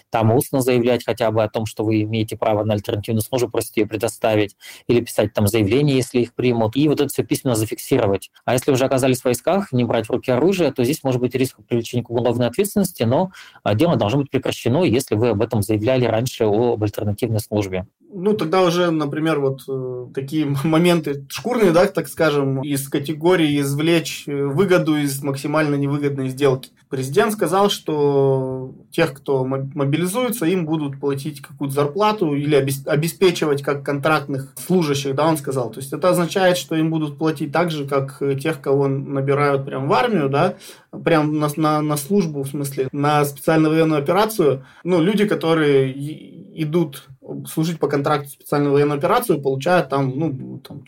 [0.10, 3.80] там устно заявлять хотя бы о том, что вы имеете право на альтернативную службу, просто
[3.80, 4.56] ее предоставить,
[4.88, 8.32] или писать там заявление, если их примут, и вот это все письменно зафиксировать.
[8.46, 11.36] А если уже оказались в войсках, не брать в руки оружие, то здесь может быть
[11.36, 13.32] риск привлечения к уголовной ответственности, но
[13.64, 18.34] а, дело должно быть прекращено, если вы об этом заявляли раньше об альтернативной службе ну,
[18.34, 24.46] тогда уже, например, вот э, такие моменты шкурные, да, так скажем, из категории извлечь э,
[24.46, 26.72] выгоду из максимально невыгодной сделки.
[26.92, 34.54] Президент сказал, что тех, кто мобилизуется, им будут платить какую-то зарплату или обеспечивать как контрактных
[34.58, 35.70] служащих, да, он сказал.
[35.72, 39.88] То есть это означает, что им будут платить так же, как тех, кого набирают прям
[39.88, 40.56] в армию, да,
[41.06, 44.66] прям на, на, на службу, в смысле, на специальную военную операцию.
[44.84, 45.90] Ну, люди, которые
[46.54, 47.08] идут
[47.48, 50.84] служить по контракту специальную военную операцию, получают там, ну, там,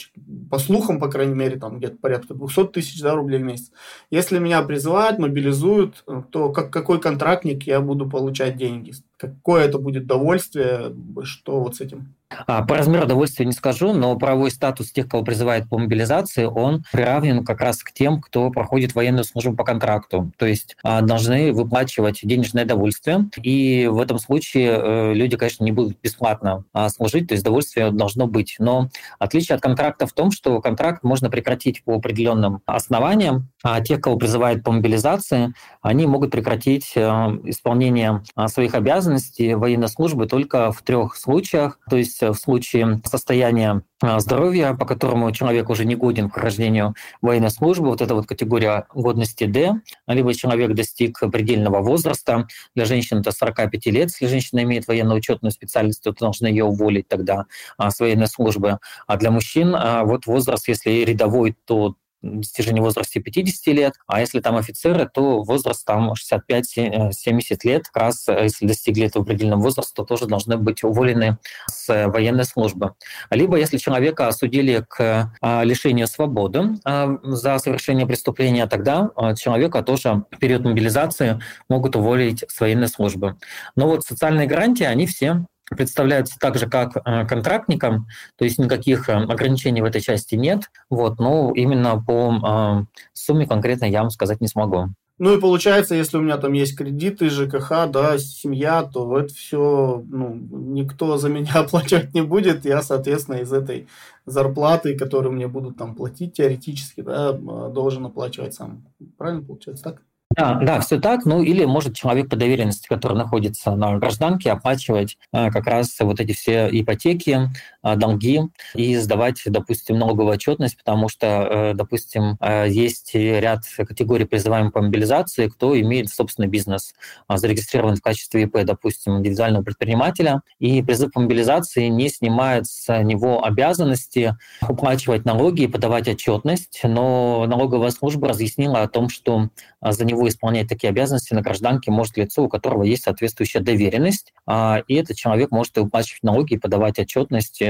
[0.50, 3.72] по слухам, по крайней мере, там где-то порядка 200 тысяч да, рублей в месяц.
[4.12, 8.94] Если меня призывают, мобилизуют, то как, какой контрактник я буду получать деньги?
[9.18, 10.94] Какое это будет довольствие?
[11.24, 12.14] Что вот с этим?
[12.48, 16.84] А, по размеру удовольствия не скажу, но правовой статус тех, кого призывают по мобилизации, он
[16.92, 20.32] приравнен как раз к тем, кто проходит военную службу по контракту.
[20.38, 23.30] То есть а, должны выплачивать денежное довольствие.
[23.42, 27.92] И в этом случае э, люди, конечно, не будут бесплатно а, служить, то есть довольствие
[27.92, 28.56] должно быть.
[28.60, 34.02] Но отличие от контракта в том, что контракт можно прекратить по определенным основаниям, а тех,
[34.02, 37.02] кого призывают по мобилизации, они могут прекратить э,
[37.46, 41.80] исполнение своих обязанностей военной службы только в трех случаях.
[41.90, 46.96] То есть в случае состояния а, здоровья, по которому человек уже не годен к прохождению
[47.22, 49.74] военной службы, вот эта вот категория годности D,
[50.08, 56.04] либо человек достиг предельного возраста, для женщин это 45 лет, если женщина имеет военно-учетную специальность,
[56.04, 57.46] то должны ее уволить тогда
[57.78, 58.80] а, с военной службы.
[59.08, 64.22] А для мужчин а, вот возраст, если рядовой, то достижения в возрасте 50 лет, а
[64.22, 67.84] если там офицеры, то возраст там 65-70 лет.
[67.92, 72.46] Как раз э, если достигли этого предельного возраста, то тоже должны быть уволены с военной
[72.46, 72.94] службы.
[73.30, 75.32] Либо если человека осудили к
[75.64, 82.88] лишению свободы за совершение преступления, тогда человека тоже в период мобилизации могут уволить с военной
[82.88, 83.38] службы.
[83.76, 88.08] Но вот социальные гарантии, они все представляются так же, как э, контрактникам,
[88.38, 93.48] то есть никаких э, ограничений в этой части нет, вот, но именно по э, сумме
[93.48, 94.90] конкретно я вам сказать не смогу.
[95.20, 100.04] Ну и получается, если у меня там есть кредиты, ЖКХ, да, семья, то это все,
[100.08, 102.66] ну, никто за меня оплачивать не будет.
[102.66, 103.88] Я, соответственно, из этой
[104.26, 108.86] зарплаты, которую мне будут там платить теоретически, да, должен оплачивать сам.
[109.18, 110.02] Правильно получается так?
[110.36, 111.26] Да, да, все так.
[111.26, 116.20] Ну или может человек по доверенности, который находится на гражданке, оплачивать э, как раз вот
[116.20, 117.50] эти все ипотеки,
[117.84, 118.42] долги
[118.74, 125.48] и сдавать, допустим, налоговую отчетность, потому что, э, допустим, есть ряд категорий призываемых по мобилизации,
[125.48, 126.94] кто имеет собственный бизнес,
[127.30, 133.44] зарегистрирован в качестве ИП, допустим, индивидуального предпринимателя, и призыв по мобилизации не снимает с него
[133.44, 134.36] обязанности
[134.68, 139.50] уплачивать налоги и подавать отчетность, но налоговая служба разъяснила о том, что
[139.82, 144.82] за него исполнять такие обязанности на гражданке может лицо, у которого есть соответствующая доверенность, а,
[144.88, 147.00] и этот человек может и уплачивать налоги, и подавать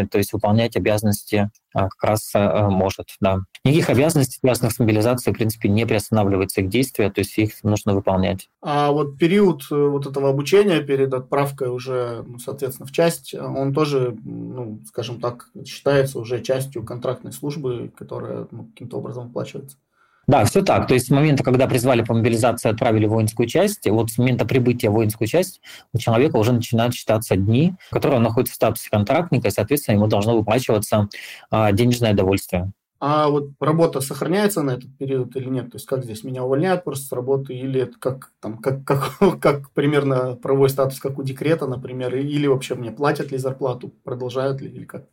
[0.05, 3.39] то есть выполнять обязанности а, как раз а, может, да.
[3.63, 7.93] Никаких обязанностей, связанных с мобилизацией, в принципе, не приостанавливается их действие, то есть их нужно
[7.93, 8.49] выполнять.
[8.61, 13.73] А вот период э, вот этого обучения перед отправкой уже, ну, соответственно, в часть, он
[13.73, 19.77] тоже, ну, скажем так, считается уже частью контрактной службы, которая ну, каким-то образом оплачивается.
[20.25, 20.87] Да, все так.
[20.87, 24.89] То есть с момента, когда призвали по мобилизации, отправили воинскую часть, вот с момента прибытия
[24.89, 25.59] в воинскую часть
[25.91, 30.07] у человека уже начинают считаться дни, которые он находится в статусе контрактника, и, соответственно, ему
[30.07, 31.09] должно выплачиваться
[31.51, 32.71] а, денежное довольствие.
[33.05, 35.71] А вот работа сохраняется на этот период или нет?
[35.71, 39.17] То есть как здесь меня увольняют просто с работы или это как там как как
[39.41, 44.61] как примерно правовой статус как у декрета, например, или вообще мне платят ли зарплату, продолжают
[44.61, 45.03] ли или как?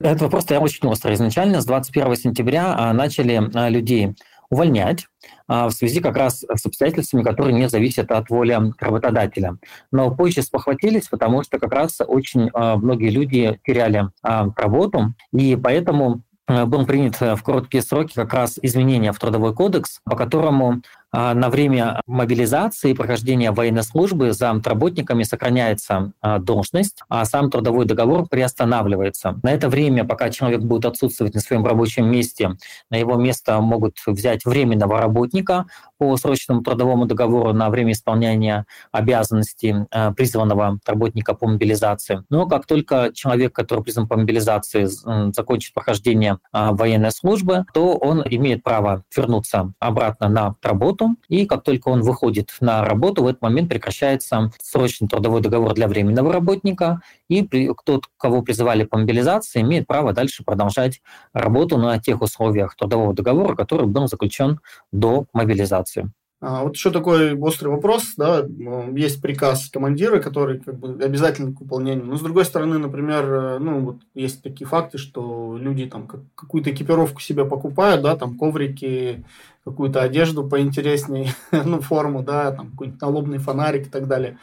[0.00, 1.14] Этот вопрос стоял очень остро.
[1.14, 4.16] Изначально с 21 сентября а, начали а, людей
[4.50, 5.06] увольнять
[5.48, 9.56] а, в связи как раз с обстоятельствами, которые не зависят от воли работодателя.
[9.92, 16.22] Но позже спохватились, потому что как раз очень многие люди теряли работу, и поэтому
[16.66, 20.80] был принят э, в короткие сроки как раз изменения в Трудовой кодекс, по которому а,
[21.12, 27.84] на время мобилизации и прохождения военной службы за работниками сохраняется а, должность, а сам трудовой
[27.86, 29.38] договор приостанавливается.
[29.42, 32.56] На это время, пока человек будет отсутствовать на своем рабочем месте,
[32.90, 35.66] на его место могут взять временного работника
[35.98, 42.22] по срочному трудовому договору на время исполнения обязанностей а, призванного работника по мобилизации.
[42.30, 44.88] Но как только человек, который призван по мобилизации,
[45.32, 51.62] закончит прохождение военной службы, то он имеет право вернуться обратно на работу, работу, и как
[51.62, 57.00] только он выходит на работу, в этот момент прекращается срочный трудовой договор для временного работника,
[57.28, 57.46] и
[57.84, 61.00] тот, кого призывали по мобилизации, имеет право дальше продолжать
[61.32, 64.60] работу на тех условиях трудового договора, который был заключен
[64.92, 66.10] до мобилизации.
[66.42, 68.46] А, вот еще такой острый вопрос, да,
[68.94, 72.06] есть приказ командира, который как бы обязательно к выполнению.
[72.06, 76.70] Но с другой стороны, например, э, ну вот есть такие факты, что люди там какую-то
[76.70, 79.22] экипировку себе покупают, да, там коврики,
[79.64, 84.38] какую-то одежду поинтереснее, ну форму, да, там какой-нибудь налобный фонарик и так далее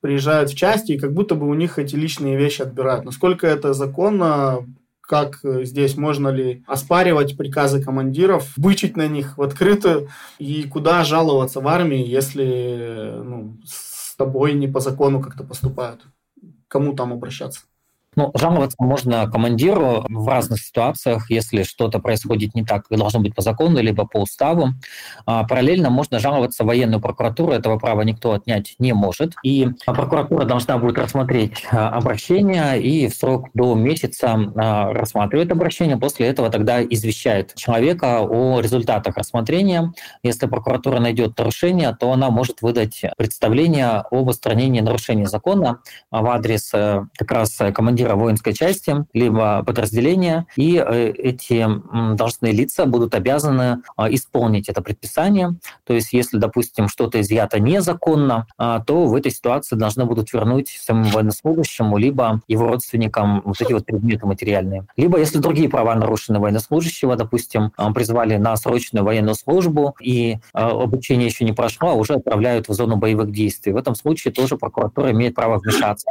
[0.00, 3.04] приезжают в части, и как будто бы у них эти личные вещи отбирают.
[3.04, 4.64] Насколько это законно,
[5.06, 11.04] как э, здесь можно ли оспаривать приказы командиров, бычить на них в открытую, и куда
[11.04, 16.06] жаловаться в армии, если ну, с тобой не по закону как-то поступают.
[16.68, 17.60] Кому там обращаться?
[18.16, 23.34] Ну, жаловаться можно командиру в разных ситуациях, если что-то происходит не так, как должно быть
[23.34, 24.70] по закону, либо по уставу.
[25.26, 29.34] А, параллельно можно жаловаться в военную прокуратуру, этого права никто отнять не может.
[29.42, 35.98] И прокуратура должна будет рассмотреть а, обращение и в срок до месяца а, рассматривает обращение,
[35.98, 39.92] после этого тогда извещает человека о результатах рассмотрения.
[40.22, 46.70] Если прокуратура найдет нарушение, то она может выдать представление об устранении нарушения закона в адрес
[46.72, 51.66] э, как раз командира командира воинской части, либо подразделения, и э, эти
[52.16, 55.56] должностные лица будут обязаны а, исполнить это предписание.
[55.84, 60.68] То есть, если, допустим, что-то изъято незаконно, а, то в этой ситуации должны будут вернуть
[60.68, 64.86] самому военнослужащему, либо его родственникам вот эти вот предметы материальные.
[64.96, 71.26] Либо, если другие права нарушены военнослужащего, допустим, а, призвали на срочную военную службу, и обучение
[71.26, 73.72] еще не прошло, а уже отправляют в зону боевых действий.
[73.72, 76.06] В этом случае тоже прокуратура имеет право вмешаться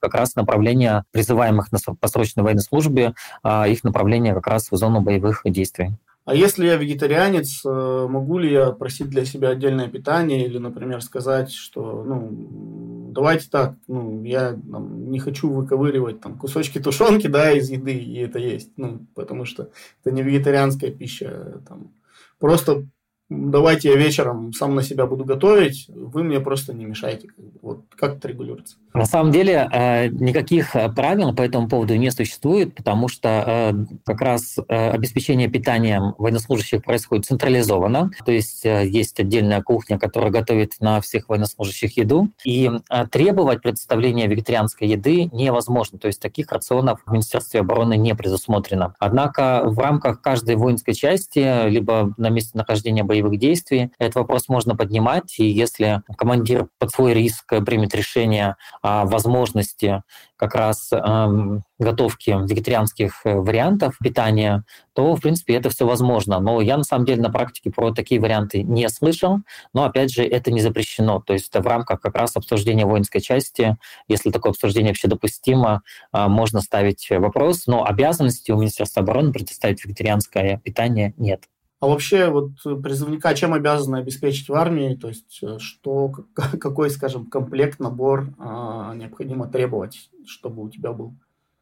[0.00, 4.76] как раз направление призываемых на, по срочной военной службе, а их направление как раз в
[4.76, 5.96] зону боевых действий.
[6.28, 11.00] А если я вегетарианец, э, могу ли я просить для себя отдельное питание или, например,
[11.00, 17.52] сказать, что, ну, давайте так, ну, я там, не хочу выковыривать там кусочки тушенки, да,
[17.52, 19.70] из еды, и это есть, ну, потому что
[20.02, 21.92] это не вегетарианская пища, там,
[22.38, 22.84] просто
[23.30, 27.28] давайте я вечером сам на себя буду готовить, вы мне просто не мешайте.
[27.62, 28.76] Вот как это регулируется?
[28.94, 33.72] На самом деле э, никаких э, правил по этому поводу не существует, потому что э,
[34.04, 41.00] как раз обеспечение питанием военнослужащих происходит централизованно, то есть есть отдельная кухня, которая готовит на
[41.00, 42.70] всех военнослужащих еду, и
[43.10, 48.94] требовать представления вегетарианской еды невозможно, то есть таких рационов в Министерстве обороны не предусмотрено.
[48.98, 53.90] Однако в рамках каждой воинской части, либо на месте нахождения боевых действий.
[53.98, 60.02] Этот вопрос можно поднимать, и если командир под свой риск примет решение возможности
[60.36, 64.64] как раз эм, готовки вегетарианских э, вариантов питания,
[64.94, 66.38] то, в принципе, это все возможно.
[66.38, 69.38] Но я, на самом деле, на практике про такие варианты не слышал,
[69.74, 71.20] но, опять же, это не запрещено.
[71.20, 73.76] То есть в рамках как раз обсуждения воинской части,
[74.06, 79.84] если такое обсуждение вообще допустимо, э, можно ставить вопрос, но обязанности у Министерства обороны предоставить
[79.84, 81.44] вегетарианское питание нет.
[81.80, 82.52] А вообще вот
[82.82, 84.96] призывника чем обязаны обеспечить в армии?
[84.96, 91.14] То есть э, что, какой, скажем, комплект, набор а, необходимо требовать, чтобы у тебя был?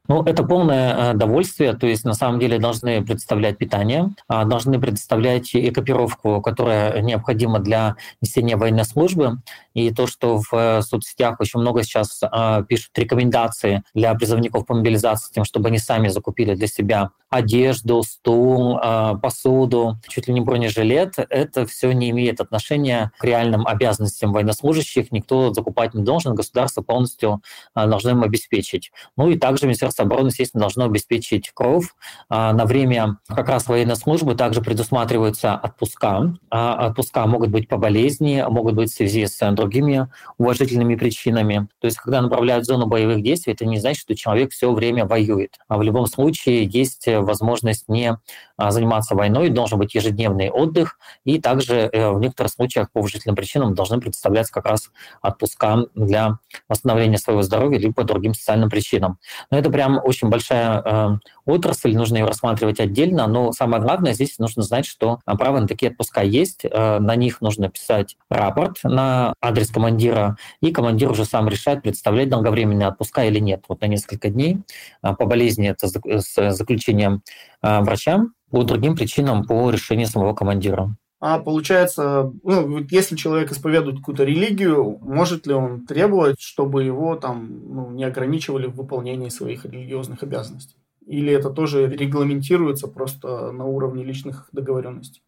[0.08, 4.80] Ну, это полное э, довольствие, то есть на самом деле должны представлять питание, а, должны
[4.80, 9.38] предоставлять экипировку, которая необходима для несения военной службы.
[9.74, 14.74] И то, что в э, соцсетях очень много сейчас а, пишут рекомендации для призывников по
[14.74, 18.78] мобилизации, тем, чтобы они сами закупили для себя одежду, стул,
[19.20, 25.10] посуду, чуть ли не бронежилет, это все не имеет отношения к реальным обязанностям военнослужащих.
[25.10, 27.42] Никто закупать не должен, государство полностью
[27.74, 28.92] должно им обеспечить.
[29.16, 31.94] Ну и также Министерство Министерство обороны, естественно, должно обеспечить КРОВ.
[32.28, 36.34] А, на время как раз военной службы также предусматриваются отпуска.
[36.50, 41.68] А, отпуска могут быть по болезни, могут быть в связи с другими уважительными причинами.
[41.80, 45.06] То есть, когда направляют в зону боевых действий, это не значит, что человек все время
[45.06, 45.56] воюет.
[45.68, 48.18] А в любом случае есть возможность не
[48.58, 53.74] заниматься войной, должен быть ежедневный отдых, и также э, в некоторых случаях по уважительным причинам
[53.74, 54.90] должны представляться как раз
[55.20, 56.38] отпуска для
[56.68, 59.18] восстановления своего здоровья либо по другим социальным причинам.
[59.50, 61.08] Но это прям очень большая э,
[61.44, 65.90] отрасль, нужно ее рассматривать отдельно, но самое главное здесь нужно знать, что право на такие
[65.90, 71.48] отпуска есть, э, на них нужно писать рапорт на адрес командира, и командир уже сам
[71.48, 73.64] решает, представлять долговременные отпуска или нет.
[73.68, 74.58] Вот на несколько дней
[75.02, 77.22] э, по болезни это с заключением
[77.62, 80.96] э, врача, по другим причинам по решению самого командира.
[81.18, 87.74] А получается, ну, если человек исповедует какую-то религию, может ли он требовать, чтобы его там
[87.74, 90.76] ну, не ограничивали в выполнении своих религиозных обязанностей?
[91.06, 95.22] Или это тоже регламентируется просто на уровне личных договоренностей?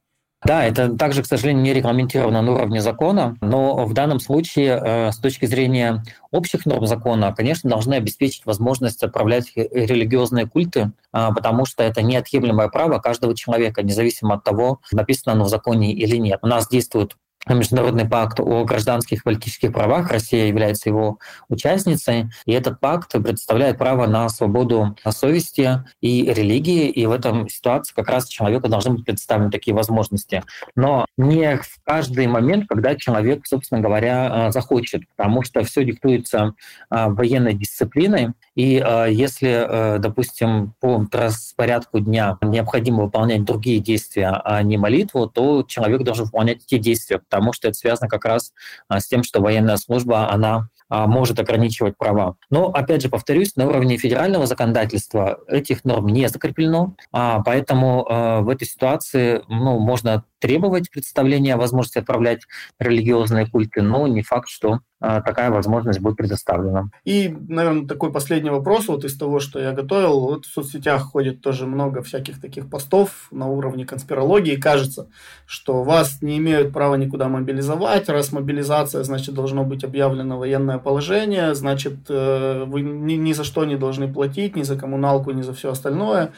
[0.44, 5.10] Да, это также, к сожалению, не регламентировано на уровне закона, но в данном случае э,
[5.10, 11.64] с точки зрения общих норм закона, конечно, должны обеспечить возможность отправлять религиозные культы, а, потому
[11.64, 16.38] что это неотъемлемое право каждого человека, независимо от того, написано оно в законе или нет.
[16.42, 17.16] У нас действует
[17.54, 20.10] Международный пакт о гражданских и политических правах.
[20.10, 21.18] Россия является его
[21.48, 27.94] участницей, и этот пакт представляет право на свободу совести и религии, и в этом ситуации
[27.94, 30.42] как раз человеку должны быть представлены такие возможности.
[30.74, 36.54] Но не в каждый момент, когда человек, собственно говоря, захочет, потому что все диктуется
[36.90, 44.40] а, военной дисциплиной, и э, если, э, допустим, по распорядку дня необходимо выполнять другие действия,
[44.44, 48.52] а не молитву, то человек должен выполнять эти действия, потому что это связано как раз
[48.90, 52.36] э, с тем, что военная служба, она может ограничивать права.
[52.48, 58.40] Но, опять же, повторюсь, на уровне федерального законодательства этих норм не закреплено, а поэтому э,
[58.40, 62.42] в этой ситуации ну, можно требовать представления возможности отправлять
[62.78, 66.90] религиозные культы, но не факт, что а, такая возможность будет предоставлена.
[67.04, 70.20] И, наверное, такой последний вопрос вот из того, что я готовил.
[70.20, 74.56] Вот в соцсетях ходит тоже много всяких таких постов на уровне конспирологии.
[74.56, 75.08] Кажется,
[75.46, 78.08] что вас не имеют права никуда мобилизовать.
[78.08, 83.64] Раз мобилизация, значит, должно быть объявлено военное положение, значит, э, вы ни, ни за что
[83.64, 86.32] не должны платить, ни за коммуналку, ни за все остальное.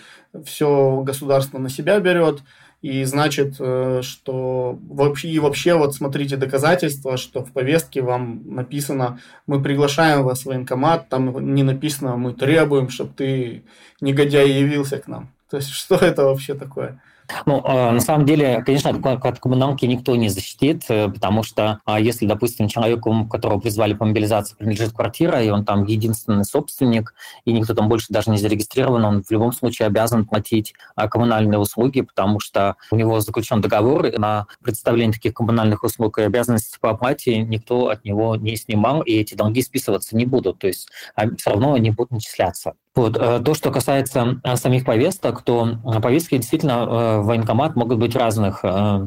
[0.44, 2.42] Все государство на себя берет.
[2.82, 9.20] И значит, э, что вообще, и вообще вот смотрите доказательства, что в повестке вам написано,
[9.46, 13.64] мы приглашаем вас в военкомат, там не написано, мы требуем, чтобы ты,
[14.00, 15.30] негодяй, явился к нам.
[15.50, 17.02] То есть, что это вообще такое?
[17.46, 22.00] Ну, а, на самом деле, конечно, от коммуналки никто не защитит, э, потому что а,
[22.00, 27.52] если, допустим, человеку, которого призвали по мобилизации, принадлежит квартира, и он там единственный собственник, и
[27.52, 32.00] никто там больше даже не зарегистрирован, он в любом случае обязан платить а, коммунальные услуги,
[32.00, 37.38] потому что у него заключен договор на представление таких коммунальных услуг и обязанностей по оплате
[37.38, 40.88] никто от него не снимал, и эти долги списываться не будут, то есть
[41.36, 42.74] все равно они будут начисляться.
[42.94, 43.16] Вот.
[43.16, 48.16] Э, то, что касается э, самих повесток, то э, повестки действительно в военкомат могут быть
[48.16, 48.64] разных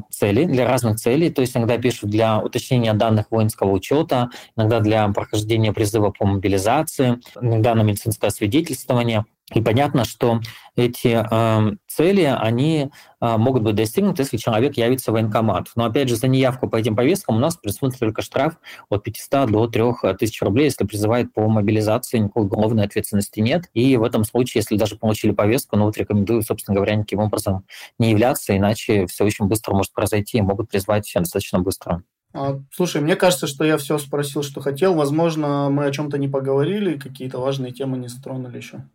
[0.10, 1.30] целей, для разных целей.
[1.30, 7.20] То есть иногда пишут для уточнения данных воинского учета, иногда для прохождения призыва по мобилизации,
[7.40, 9.26] иногда на медицинское свидетельствование.
[9.52, 10.40] И понятно, что
[10.76, 12.90] эти э, цели, они
[13.22, 15.68] э, могут быть достигнуты, если человек явится в военкомат.
[15.76, 18.58] Но опять же, за неявку по этим повесткам у нас присутствует только штраф
[18.90, 20.66] от 500 до 3000 рублей.
[20.66, 23.66] Если призывает по мобилизации, никакой уголовной ответственности нет.
[23.74, 27.66] И в этом случае, если даже получили повестку, ну вот рекомендую, собственно говоря, никаким образом
[28.00, 32.02] не являться, иначе все очень быстро может произойти и могут призвать достаточно быстро.
[32.34, 34.96] А, слушай, мне кажется, что я все спросил, что хотел.
[34.96, 38.86] Возможно, мы о чем-то не поговорили, какие-то важные темы не затронули еще.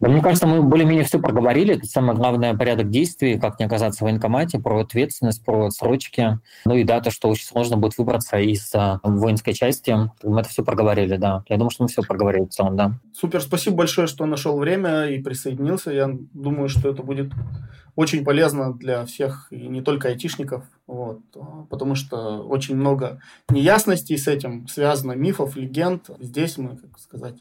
[0.00, 1.76] Мне кажется, мы более-менее все проговорили.
[1.76, 6.38] Это самое главное порядок действий, как не оказаться в военкомате, про ответственность, про срочки.
[6.64, 9.94] Ну и да, то, что очень сложно будет выбраться из а, воинской части.
[10.22, 11.44] Мы это все проговорили, да.
[11.48, 12.98] Я думаю, что мы все проговорили в целом, да.
[13.12, 15.92] Супер, спасибо большое, что нашел время и присоединился.
[15.92, 17.32] Я думаю, что это будет
[17.96, 21.20] очень полезно для всех, и не только айтишников, вот,
[21.70, 26.10] потому что очень много неясностей с этим связано, мифов, легенд.
[26.18, 27.36] Здесь мы, как сказать,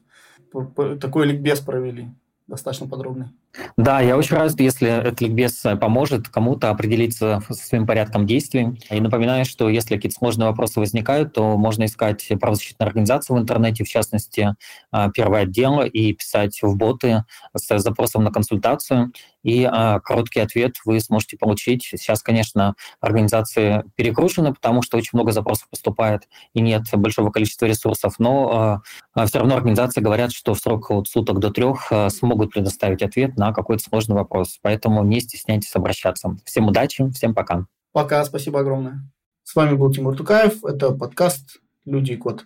[0.99, 2.09] такой ликбез провели
[2.47, 3.29] достаточно подробный.
[3.77, 8.79] Да, я очень рад, если этот ликбез поможет кому-то определиться со своим порядком действий.
[8.89, 13.83] И напоминаю, что если какие-то сложные вопросы возникают, то можно искать правозащитные организации в интернете,
[13.83, 14.55] в частности,
[14.91, 17.25] а, первый отдел, и писать в боты
[17.55, 19.11] с запросом на консультацию
[19.43, 21.83] и а, короткий ответ вы сможете получить.
[21.83, 26.23] Сейчас, конечно, организации перегружены, потому что очень много запросов поступает
[26.53, 28.81] и нет большого количества ресурсов, но
[29.25, 33.53] все равно организации говорят, что в срок от суток до трех смогут предоставить ответ на
[33.53, 34.59] какой-то сложный вопрос.
[34.61, 36.37] Поэтому не стесняйтесь обращаться.
[36.45, 37.65] Всем удачи, всем пока.
[37.91, 39.09] Пока, спасибо огромное.
[39.43, 42.45] С вами был Тимур Тукаев, это подкаст «Люди и код».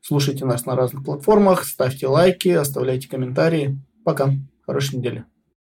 [0.00, 3.78] Слушайте нас на разных платформах, ставьте лайки, оставляйте комментарии.
[4.04, 4.30] Пока,
[4.64, 5.24] хорошей недели.